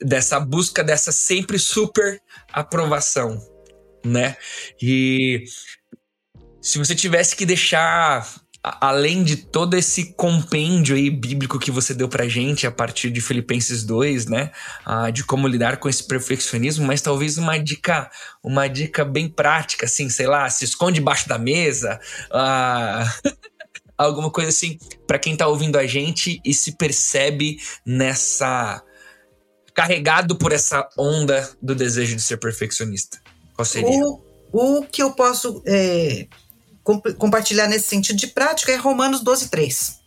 dessa 0.00 0.40
busca 0.40 0.82
dessa 0.82 1.12
sempre 1.12 1.58
super 1.58 2.20
aprovação, 2.52 3.38
né? 4.04 4.36
E 4.80 5.44
se 6.62 6.78
você 6.78 6.94
tivesse 6.94 7.36
que 7.36 7.46
deixar 7.46 8.26
além 8.80 9.22
de 9.22 9.36
todo 9.36 9.74
esse 9.74 10.12
compêndio 10.14 10.96
aí 10.96 11.08
bíblico 11.08 11.58
que 11.58 11.70
você 11.70 11.94
deu 11.94 12.08
pra 12.08 12.26
gente 12.26 12.66
a 12.66 12.70
partir 12.70 13.10
de 13.10 13.20
Filipenses 13.20 13.84
2, 13.84 14.26
né, 14.26 14.50
ah, 14.84 15.08
de 15.10 15.22
como 15.22 15.46
lidar 15.46 15.76
com 15.76 15.88
esse 15.88 16.02
perfeccionismo, 16.02 16.84
mas 16.84 17.00
talvez 17.00 17.38
uma 17.38 17.56
dica, 17.58 18.10
uma 18.42 18.66
dica 18.66 19.04
bem 19.04 19.28
prática, 19.28 19.86
assim, 19.86 20.08
sei 20.08 20.26
lá, 20.26 20.50
se 20.50 20.64
esconde 20.64 20.96
debaixo 20.96 21.28
da 21.28 21.38
mesa, 21.38 22.00
ah, 22.32 23.04
alguma 23.96 24.30
coisa 24.30 24.48
assim, 24.48 24.78
para 25.06 25.18
quem 25.18 25.36
tá 25.36 25.46
ouvindo 25.46 25.78
a 25.78 25.86
gente 25.86 26.40
e 26.44 26.52
se 26.52 26.72
percebe 26.72 27.58
nessa 27.84 28.82
carregado 29.72 30.36
por 30.36 30.52
essa 30.52 30.88
onda 30.98 31.48
do 31.62 31.74
desejo 31.74 32.16
de 32.16 32.22
ser 32.22 32.38
perfeccionista? 32.38 33.20
Qual 33.54 33.64
seria? 33.64 34.02
O, 34.04 34.80
o 34.80 34.86
que 34.86 35.02
eu 35.02 35.12
posso 35.12 35.62
é, 35.66 36.26
comp 36.86 37.04
compartilhar 37.18 37.66
nesse 37.66 37.88
sentido 37.88 38.16
de 38.16 38.28
prática 38.28 38.70
é 38.70 38.76
Romanos 38.76 39.20
12, 39.20 39.48
3. 39.48 40.00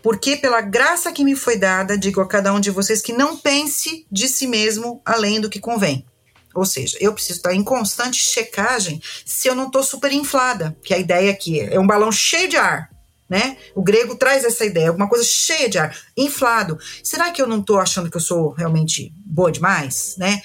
Porque 0.00 0.36
pela 0.36 0.60
graça 0.60 1.12
que 1.12 1.24
me 1.24 1.34
foi 1.34 1.56
dada, 1.56 1.98
digo 1.98 2.20
a 2.20 2.26
cada 2.26 2.52
um 2.52 2.60
de 2.60 2.70
vocês 2.70 3.02
que 3.02 3.12
não 3.12 3.36
pense 3.36 4.06
de 4.10 4.28
si 4.28 4.46
mesmo 4.46 5.02
além 5.04 5.40
do 5.40 5.50
que 5.50 5.58
convém. 5.58 6.06
Ou 6.54 6.64
seja, 6.64 6.96
eu 7.00 7.12
preciso 7.12 7.38
estar 7.38 7.54
em 7.54 7.64
constante 7.64 8.22
checagem 8.22 9.02
se 9.24 9.48
eu 9.48 9.54
não 9.54 9.66
estou 9.66 9.82
super 9.82 10.12
inflada, 10.12 10.76
que 10.84 10.94
a 10.94 10.98
ideia 10.98 11.32
aqui 11.32 11.60
é 11.60 11.80
um 11.80 11.86
balão 11.86 12.12
cheio 12.12 12.48
de 12.48 12.56
ar, 12.56 12.90
né? 13.28 13.56
O 13.74 13.82
grego 13.82 14.14
traz 14.16 14.44
essa 14.44 14.64
ideia, 14.64 14.88
alguma 14.88 15.08
coisa 15.08 15.24
cheia 15.24 15.68
de 15.68 15.78
ar, 15.78 15.96
inflado. 16.16 16.78
Será 17.02 17.30
que 17.30 17.40
eu 17.40 17.46
não 17.46 17.60
estou 17.60 17.78
achando 17.78 18.10
que 18.10 18.16
eu 18.16 18.20
sou 18.20 18.50
realmente 18.50 19.12
boa 19.24 19.50
demais, 19.50 20.14
né? 20.18 20.42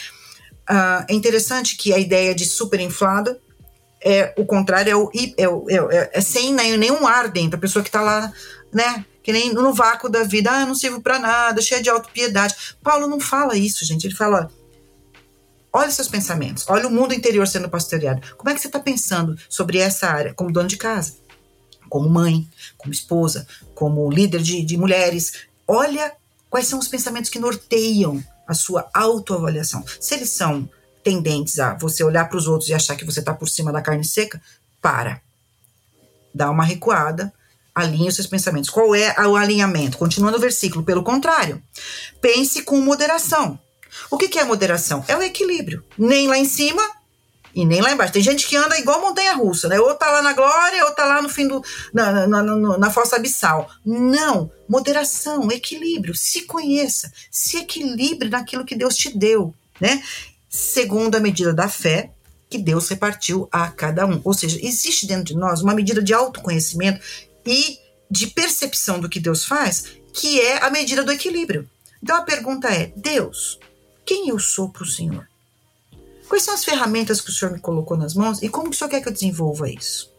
Uh, 0.69 1.05
é 1.09 1.13
interessante 1.13 1.75
que 1.75 1.93
a 1.93 1.97
ideia 1.97 2.33
de 2.33 2.45
super 2.45 2.79
inflada 2.79 3.39
é 4.01 4.33
o 4.37 4.45
contrário, 4.45 4.91
é, 4.91 4.95
o, 4.95 5.11
é, 5.37 5.49
o, 5.49 5.91
é, 5.91 6.09
é 6.13 6.21
sem 6.21 6.53
nenhum 6.53 7.05
ar 7.07 7.29
dentro, 7.29 7.57
a 7.57 7.61
pessoa 7.61 7.83
que 7.83 7.89
está 7.89 8.01
lá, 8.01 8.31
né? 8.73 9.05
Que 9.23 9.33
nem 9.33 9.53
no 9.53 9.73
vácuo 9.73 10.09
da 10.09 10.23
vida, 10.23 10.49
ah, 10.49 10.65
não 10.65 10.73
sirvo 10.73 11.01
para 11.01 11.19
nada, 11.19 11.61
cheia 11.61 11.81
de 11.81 11.89
autopiedade. 11.89 12.55
Paulo 12.81 13.07
não 13.07 13.19
fala 13.19 13.57
isso, 13.57 13.83
gente. 13.83 14.07
Ele 14.07 14.15
fala, 14.15 14.49
Olha 15.77 15.91
seus 15.91 16.07
pensamentos, 16.07 16.65
olha 16.69 16.87
o 16.87 16.91
mundo 16.91 17.13
interior 17.13 17.47
sendo 17.47 17.69
pastoreado. 17.69 18.21
Como 18.35 18.49
é 18.49 18.53
que 18.55 18.59
você 18.59 18.67
está 18.67 18.79
pensando 18.79 19.37
sobre 19.47 19.77
essa 19.77 20.07
área 20.07 20.33
como 20.33 20.51
dono 20.51 20.67
de 20.67 20.75
casa, 20.75 21.13
como 21.87 22.09
mãe, 22.09 22.49
como 22.77 22.91
esposa, 22.91 23.45
como 23.75 24.09
líder 24.09 24.41
de, 24.41 24.63
de 24.63 24.75
mulheres? 24.75 25.45
Olha 25.67 26.13
quais 26.49 26.67
são 26.67 26.79
os 26.79 26.87
pensamentos 26.87 27.29
que 27.29 27.37
norteiam 27.37 28.23
a 28.47 28.55
sua 28.55 28.89
autoavaliação. 28.91 29.85
Se 29.99 30.15
eles 30.15 30.31
são 30.31 30.67
tendentes 31.07 31.57
a 31.57 31.73
você 31.73 32.03
olhar 32.03 32.27
para 32.27 32.37
os 32.37 32.47
outros 32.49 32.69
e 32.69 32.73
achar 32.73 32.97
que 32.97 33.05
você 33.05 33.21
está 33.21 33.33
por 33.33 33.47
cima 33.47 33.71
da 33.71 33.81
carne 33.81 34.03
seca, 34.03 34.41
para. 34.81 35.21
Dá 36.35 36.51
uma 36.51 36.65
recuada, 36.65 37.33
alinhe 37.73 38.09
os 38.09 38.15
seus 38.15 38.27
pensamentos. 38.27 38.69
Qual 38.69 38.93
é 38.93 39.15
o 39.25 39.37
alinhamento? 39.37 39.97
Continua 39.97 40.31
no 40.31 40.37
versículo. 40.37 40.83
Pelo 40.83 41.03
contrário, 41.03 41.63
pense 42.19 42.61
com 42.63 42.81
moderação. 42.81 43.57
O 44.11 44.17
que, 44.17 44.27
que 44.27 44.37
é 44.37 44.43
moderação? 44.43 45.01
É 45.07 45.15
o 45.15 45.21
equilíbrio. 45.21 45.81
Nem 45.97 46.27
lá 46.27 46.37
em 46.37 46.43
cima 46.43 46.83
e 47.55 47.65
nem 47.65 47.79
lá 47.79 47.93
embaixo. 47.93 48.11
Tem 48.11 48.21
gente 48.21 48.45
que 48.45 48.57
anda 48.57 48.77
igual 48.77 48.99
montanha 48.99 49.33
russa, 49.33 49.69
né? 49.69 49.79
Ou 49.79 49.95
tá 49.95 50.11
lá 50.11 50.21
na 50.21 50.33
glória, 50.33 50.83
ou 50.83 50.91
tá 50.91 51.05
lá 51.05 51.21
no 51.21 51.29
fim 51.29 51.47
do. 51.47 51.63
na, 51.93 52.27
na, 52.27 52.43
na, 52.43 52.77
na 52.77 52.91
fossa 52.91 53.15
abissal. 53.15 53.71
Não. 53.85 54.51
Moderação, 54.67 55.49
equilíbrio. 55.49 56.13
Se 56.13 56.41
conheça, 56.41 57.09
se 57.31 57.59
equilibre 57.59 58.27
naquilo 58.27 58.65
que 58.65 58.75
Deus 58.75 58.97
te 58.97 59.17
deu, 59.17 59.55
né? 59.79 60.03
Segundo 60.49 61.15
a 61.15 61.19
medida 61.19 61.53
da 61.53 61.67
fé 61.67 62.11
que 62.49 62.57
Deus 62.57 62.87
repartiu 62.87 63.47
a 63.51 63.69
cada 63.69 64.05
um. 64.05 64.21
Ou 64.23 64.33
seja, 64.33 64.59
existe 64.61 65.05
dentro 65.05 65.25
de 65.25 65.35
nós 65.35 65.61
uma 65.61 65.75
medida 65.75 66.01
de 66.01 66.13
autoconhecimento 66.13 67.01
e 67.45 67.77
de 68.09 68.27
percepção 68.27 68.99
do 68.99 69.09
que 69.09 69.19
Deus 69.19 69.43
faz, 69.45 69.97
que 70.13 70.39
é 70.39 70.63
a 70.63 70.69
medida 70.69 71.03
do 71.03 71.11
equilíbrio. 71.11 71.69
Então 72.01 72.15
a 72.15 72.21
pergunta 72.21 72.69
é: 72.69 72.91
Deus, 72.95 73.59
quem 74.05 74.29
eu 74.29 74.39
sou 74.39 74.69
para 74.69 74.83
o 74.83 74.87
Senhor? 74.87 75.27
Quais 76.27 76.43
são 76.43 76.53
as 76.53 76.63
ferramentas 76.63 77.21
que 77.21 77.29
o 77.29 77.33
Senhor 77.33 77.51
me 77.51 77.59
colocou 77.59 77.97
nas 77.97 78.13
mãos 78.13 78.41
e 78.41 78.49
como 78.49 78.69
o 78.69 78.73
Senhor 78.73 78.89
quer 78.89 79.01
que 79.01 79.07
eu 79.07 79.13
desenvolva 79.13 79.69
isso? 79.69 80.11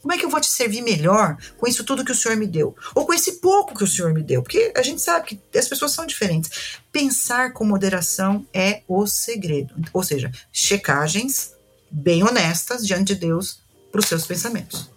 Como 0.00 0.12
é 0.12 0.18
que 0.18 0.24
eu 0.24 0.30
vou 0.30 0.40
te 0.40 0.46
servir 0.46 0.80
melhor 0.80 1.36
com 1.58 1.66
isso 1.66 1.84
tudo 1.84 2.04
que 2.04 2.12
o 2.12 2.14
Senhor 2.14 2.36
me 2.36 2.46
deu? 2.46 2.76
Ou 2.94 3.04
com 3.04 3.12
esse 3.12 3.40
pouco 3.40 3.76
que 3.76 3.84
o 3.84 3.86
Senhor 3.86 4.12
me 4.12 4.22
deu? 4.22 4.42
Porque 4.42 4.72
a 4.76 4.82
gente 4.82 5.02
sabe 5.02 5.26
que 5.26 5.58
as 5.58 5.68
pessoas 5.68 5.92
são 5.92 6.06
diferentes. 6.06 6.78
Pensar 6.92 7.52
com 7.52 7.64
moderação 7.64 8.46
é 8.52 8.82
o 8.86 9.06
segredo. 9.06 9.74
Ou 9.92 10.02
seja, 10.02 10.30
checagens 10.52 11.52
bem 11.90 12.22
honestas 12.22 12.86
diante 12.86 13.14
de 13.14 13.20
Deus 13.20 13.60
para 13.90 14.00
os 14.00 14.06
seus 14.06 14.26
pensamentos. 14.26 14.90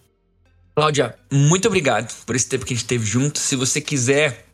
Cláudia, 0.76 1.18
muito 1.32 1.68
obrigado 1.68 2.14
por 2.26 2.36
esse 2.36 2.48
tempo 2.48 2.66
que 2.66 2.74
a 2.74 2.78
gente 2.78 2.88
teve 2.88 3.06
junto. 3.06 3.40
Se 3.40 3.56
você 3.56 3.82
quiser 3.82 4.46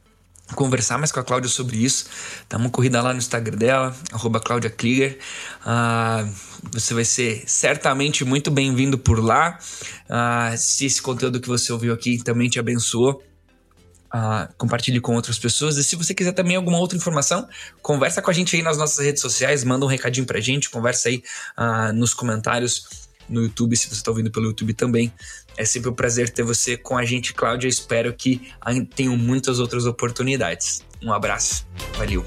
conversar 0.55 0.97
mais 0.97 1.11
com 1.11 1.19
a 1.19 1.23
Cláudia 1.23 1.49
sobre 1.49 1.77
isso. 1.77 2.05
Dá 2.49 2.57
uma 2.57 2.69
corrida 2.69 3.01
lá 3.01 3.11
no 3.13 3.19
Instagram 3.19 3.57
dela, 3.57 3.95
arroba 4.11 4.39
Cláudia 4.39 4.69
Klieger. 4.69 5.19
Uh, 5.61 6.31
você 6.71 6.93
vai 6.93 7.05
ser 7.05 7.43
certamente 7.47 8.23
muito 8.23 8.49
bem-vindo 8.49 8.97
por 8.97 9.23
lá. 9.23 9.59
Uh, 10.09 10.57
se 10.57 10.85
esse 10.85 11.01
conteúdo 11.01 11.39
que 11.39 11.47
você 11.47 11.71
ouviu 11.71 11.93
aqui 11.93 12.21
também 12.23 12.49
te 12.49 12.59
abençoou, 12.59 13.23
uh, 14.13 14.53
compartilhe 14.57 14.99
com 14.99 15.15
outras 15.15 15.37
pessoas. 15.37 15.77
E 15.77 15.83
se 15.83 15.95
você 15.95 16.13
quiser 16.13 16.31
também 16.31 16.55
alguma 16.55 16.77
outra 16.77 16.97
informação, 16.97 17.47
conversa 17.81 18.21
com 18.21 18.31
a 18.31 18.33
gente 18.33 18.55
aí 18.55 18.61
nas 18.61 18.77
nossas 18.77 19.03
redes 19.03 19.21
sociais, 19.21 19.63
manda 19.63 19.85
um 19.85 19.89
recadinho 19.89 20.25
pra 20.25 20.39
gente, 20.39 20.69
conversa 20.69 21.09
aí 21.09 21.21
nos 21.93 22.13
comentários 22.13 23.07
no 23.29 23.43
YouTube, 23.43 23.75
se 23.75 23.87
você 23.87 23.95
está 23.95 24.11
ouvindo 24.11 24.31
pelo 24.31 24.45
YouTube 24.45 24.73
também. 24.73 25.11
É 25.57 25.65
sempre 25.65 25.89
um 25.89 25.93
prazer 25.93 26.29
ter 26.29 26.43
você 26.43 26.77
com 26.77 26.95
a 26.95 27.03
gente, 27.03 27.33
Cláudia. 27.33 27.67
Espero 27.67 28.13
que 28.13 28.49
tenham 28.95 29.17
muitas 29.17 29.59
outras 29.59 29.85
oportunidades. 29.85 30.85
Um 31.01 31.11
abraço. 31.11 31.67
Valeu. 31.97 32.23